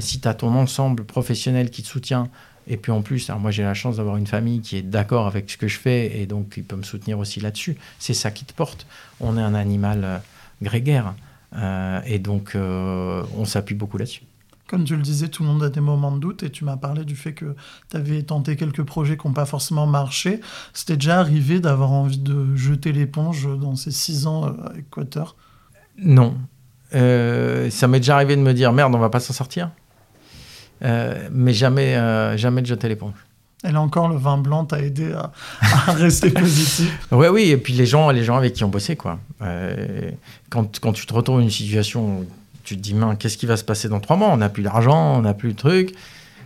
[0.00, 2.30] si tu as ton ensemble professionnel qui te soutient,
[2.68, 5.26] et puis en plus, alors moi j'ai la chance d'avoir une famille qui est d'accord
[5.26, 7.76] avec ce que je fais et donc qui peut me soutenir aussi là-dessus.
[7.98, 8.86] C'est ça qui te porte.
[9.20, 10.20] On est un animal
[10.62, 11.14] grégaire.
[11.56, 14.22] Euh, et donc, euh, on s'appuie beaucoup là-dessus.
[14.66, 16.76] Comme tu le disais, tout le monde a des moments de doute et tu m'as
[16.76, 17.56] parlé du fait que
[17.90, 20.40] tu avais tenté quelques projets qui n'ont pas forcément marché.
[20.74, 25.36] C'était déjà arrivé d'avoir envie de jeter l'éponge dans ces six ans à euh, Équateur?
[25.96, 26.36] Non.
[26.92, 29.70] ça m'est déjà arrivé de me dire merde, on va pas s'en sortir.
[30.80, 33.14] Mais jamais, jamais de jeter l'éponge.
[33.64, 35.32] Et là encore, le vin blanc t'a aidé à,
[35.92, 37.08] rester positif.
[37.10, 39.18] Oui, oui, et puis les gens, les gens avec qui on bossait, quoi.
[39.42, 40.10] Euh,
[40.48, 42.26] quand, quand, tu te retrouves dans une situation où
[42.62, 44.28] tu te dis, qu'est-ce qui va se passer dans trois mois?
[44.28, 45.94] On n'a plus d'argent, on n'a plus de trucs,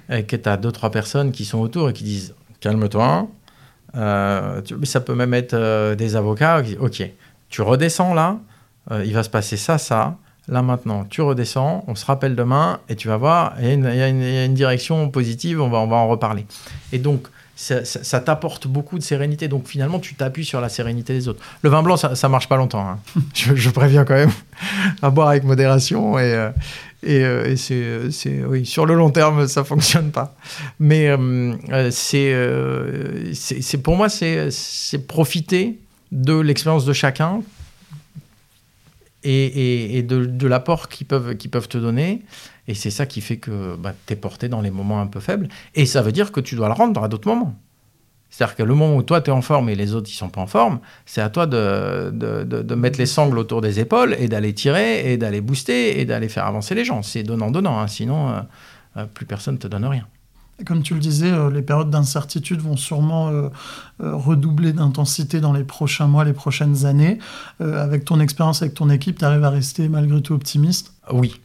[0.09, 3.29] et que tu as deux, trois personnes qui sont autour et qui disent, calme-toi.
[3.95, 7.11] Euh, ça peut même être euh, des avocats qui disent, ok,
[7.51, 8.39] tu redescends là,
[9.05, 10.17] il va se passer ça, ça.
[10.49, 14.09] Là maintenant, tu redescends, on se rappelle demain et tu vas voir, il y, a
[14.09, 16.47] une direction positive, on va, on va en reparler.
[16.93, 19.49] Et donc, ça, t'apporte beaucoup de sérénité.
[19.49, 21.43] Donc finalement, tu t'appuies sur la sérénité des autres.
[21.63, 22.87] Le vin blanc, ça, ça marche pas longtemps.
[22.87, 22.99] Hein.
[23.35, 24.33] je, préviens quand même
[25.03, 26.19] à boire avec modération.
[26.19, 26.51] Et, euh,
[27.03, 27.57] et, euh,
[28.11, 30.35] c'est, oui, sur le long terme, ça fonctionne pas.
[30.81, 32.35] Mais euh, c'est,
[33.35, 34.51] c'est, pour moi, c'est,
[35.07, 35.79] profiter
[36.11, 37.41] de l'expérience de chacun
[39.25, 42.23] et, de, l'apport qu'ils peuvent, te donner.
[42.69, 45.21] Et c'est ça qui fait que bah, tu es porté dans les moments un peu
[45.21, 45.49] faibles.
[45.75, 47.57] Et ça veut dire que tu dois le rendre à d'autres moments.
[48.31, 50.31] C'est-à-dire que le moment où toi, tu es en forme et les autres, ils sont
[50.31, 54.27] pas en forme, c'est à toi de, de, mettre les sangles autour des épaules et
[54.27, 57.03] d'aller tirer et d'aller booster et d'aller faire avancer les gens.
[57.03, 57.79] C'est donnant-donnant.
[57.79, 57.89] Hein.
[57.89, 58.41] Sinon, euh,
[58.97, 60.07] euh, plus personne ne te donne rien
[60.67, 63.49] comme tu le disais, euh, les périodes d'incertitude vont sûrement euh,
[64.03, 67.19] euh, redoubler d'intensité dans les prochains mois, les prochaines années.
[67.61, 70.95] avec ton expérience, avec ton équipe, tu arrives à rester malgré tout optimiste?
[71.11, 71.41] Oui.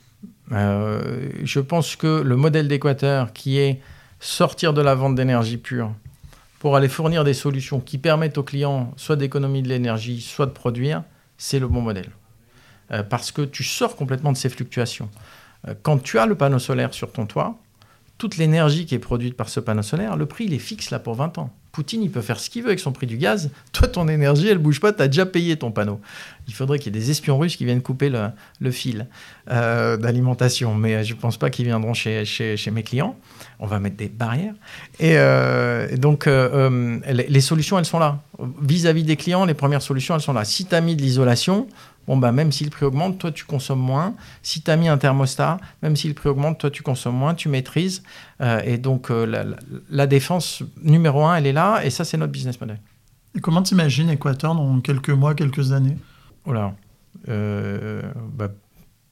[0.52, 3.82] je pense que le modèle d'Équateur, qui est
[4.20, 5.92] sortir de la vente d'énergie pure
[6.60, 10.52] pour aller fournir des solutions qui permettent aux clients soit d'économie de l'énergie, soit de
[10.52, 11.04] produire,
[11.38, 12.10] c'est le bon modèle.
[13.10, 15.10] parce que tu sors complètement de ces fluctuations.
[15.84, 17.60] quand tu as le panneau solaire sur ton toit,
[18.18, 21.00] toute l'énergie qui est produite par ce panneau solaire, le prix, il est fixe là
[21.00, 21.54] pour 20 ans.
[21.72, 23.52] Poutine, il peut faire ce qu'il veut avec son prix du gaz.
[23.72, 26.00] Toi, ton énergie, elle bouge pas, tu as déjà payé ton panneau.
[26.48, 29.08] Il faudrait qu'il y ait des espions russes qui viennent couper le, fil
[29.52, 32.24] euh, d'alimentation, mais euh, je ne pense pas qu'ils viendront chez,
[32.72, 33.18] mes clients.
[33.60, 34.54] On va mettre des barrières.
[35.00, 38.22] Et, euh, donc, les, solutions, elles sont là.
[38.62, 40.46] Vis-à-vis des clients, les premières solutions, elles sont là.
[40.46, 41.68] Si tu as mis de l'isolation,
[42.08, 44.16] bon, bah, même si le prix augmente, toi, tu consommes moins.
[44.42, 47.34] Si tu as mis un thermostat, même si le prix augmente, toi, tu consommes moins,
[47.34, 48.04] tu maîtrises.
[48.64, 49.44] Et donc, la,
[49.90, 52.80] la, défense numéro un, elle est là, et ça, c'est notre business model.
[53.36, 55.98] Et comment t'imagines Équateur dans quelques mois, quelques années?
[57.30, 58.02] Euh,
[58.34, 58.50] bah,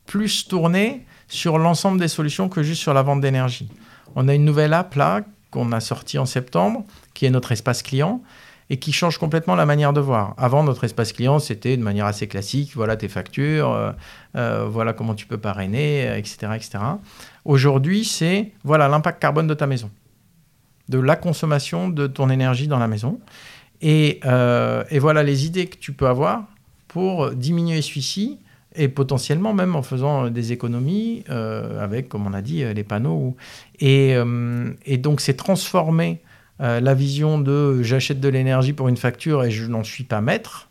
[0.05, 3.69] plus tourné sur l'ensemble des solutions que juste sur la vente d'énergie.
[4.15, 7.81] On a une nouvelle app là qu'on a sortie en septembre, qui est notre espace
[7.81, 8.21] client
[8.69, 10.33] et qui change complètement la manière de voir.
[10.37, 13.91] Avant, notre espace client, c'était de manière assez classique, voilà tes factures, euh,
[14.35, 16.53] euh, voilà comment tu peux parrainer, etc.
[16.55, 16.79] etc.
[17.43, 19.89] Aujourd'hui, c'est voilà l'impact carbone de ta maison,
[20.89, 23.19] de la consommation de ton énergie dans la maison.
[23.81, 24.21] Et,
[24.89, 26.45] et voilà les idées que tu peux avoir
[26.95, 28.37] pour diminuer celui-ci
[28.77, 33.35] et potentiellement même en faisant des économies avec, comme on a dit, les panneaux.
[33.81, 34.15] Et,
[34.97, 36.21] donc, c'est transformer
[36.61, 40.21] euh, la vision de j'achète de l'énergie pour une facture et je n'en suis pas
[40.21, 40.69] maître,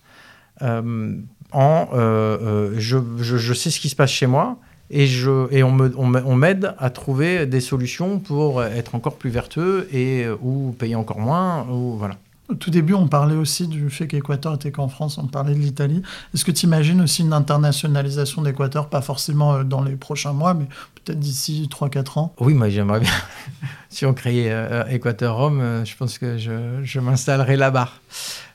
[0.63, 1.15] euh,
[1.53, 4.57] en euh, je, je, sais ce qui se passe chez moi
[4.89, 10.27] et, je, et on m'aide à trouver des solutions pour être encore plus vertueux et
[10.43, 11.67] ou payer encore moins.
[11.69, 12.17] Ou, voilà.
[12.51, 15.61] Au tout début, on parlait aussi du fait qu'Équateur était qu'en France, on parlait de
[15.61, 16.03] l'Italie.
[16.35, 20.53] Est-ce que tu imagines aussi une internationalisation d'Équateur, pas forcément euh, dans les prochains mois,
[20.53, 22.35] mais peut-être d'ici 3-4 ans?
[22.41, 23.13] Oui, moi j'aimerais bien.
[23.89, 27.89] si on créait euh, Équateur-Rome, euh, je pense que je, m'installerai là-bas.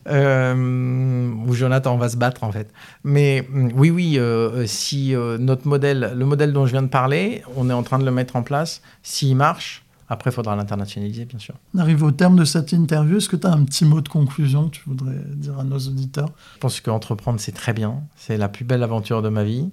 [0.06, 2.72] où Jonathan va se battre en fait.
[3.04, 4.20] Mais mm, oui, oui,
[4.68, 8.06] si notre modèle, le modèle dont je viens de parler, on est en train de
[8.06, 11.54] le mettre en place, s'il marche, après, il faudra l'internationaliser, bien sûr.
[11.76, 13.18] On arrive au terme de cette interview.
[13.18, 15.78] Est-ce que tu as un petit mot de conclusion que tu voudrais dire à nos
[15.78, 16.30] auditeurs?
[16.56, 18.02] Je pense qu'entreprendre, c'est très bien.
[18.16, 19.70] C'est la plus belle aventure de ma vie.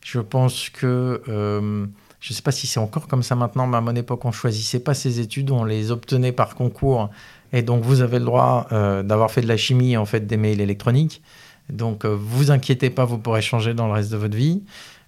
[0.00, 1.22] Je pense que...
[1.28, 1.86] Euh,
[2.18, 4.28] je ne sais pas si c'est encore comme ça maintenant, mais à mon époque, on
[4.28, 7.10] ne choisissait pas ses études, on les obtenait par concours.
[7.52, 10.56] Et donc, vous avez le droit euh, d'avoir fait de la chimie, en fait, d'aimer
[10.56, 11.22] l'électronique.
[11.70, 14.64] Donc, euh, vous inquiétez pas, vous pourrez changer dans le reste de votre vie.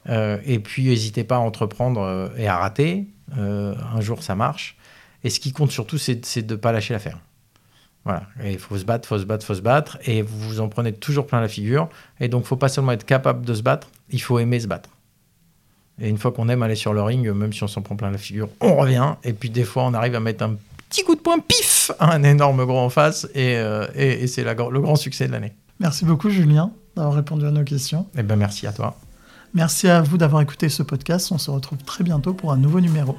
[0.07, 3.09] et puis, n'hésitez pas à entreprendre et à rater.
[3.37, 4.77] Euh, un jour, ça marche.
[5.25, 7.19] Et ce qui compte surtout, c'est de ne pas lâcher l'affaire.
[8.05, 8.23] Voilà.
[8.43, 9.99] il faut se battre, faut se battre, faut se battre.
[10.07, 11.89] Et vous vous en prenez toujours plein la figure.
[12.21, 14.67] Et donc, il faut pas seulement être capable de se battre, il faut aimer se
[14.67, 14.91] battre.
[16.01, 18.11] Et une fois qu'on aime aller sur le ring, même si on s'en prend plein
[18.11, 19.15] la figure, on revient.
[19.25, 20.55] Et puis, des fois, on arrive à mettre un
[20.89, 23.29] petit coup de poing, pif, un énorme gros en face.
[23.35, 25.53] Et, euh, et, c'est le grand succès de l'année.
[25.81, 28.07] Merci beaucoup, Julien, d'avoir répondu à nos questions.
[28.17, 28.97] Eh ben, merci à toi.
[29.55, 31.33] Merci à vous d'avoir écouté ce podcast.
[31.33, 33.17] On se retrouve très bientôt pour un nouveau numéro.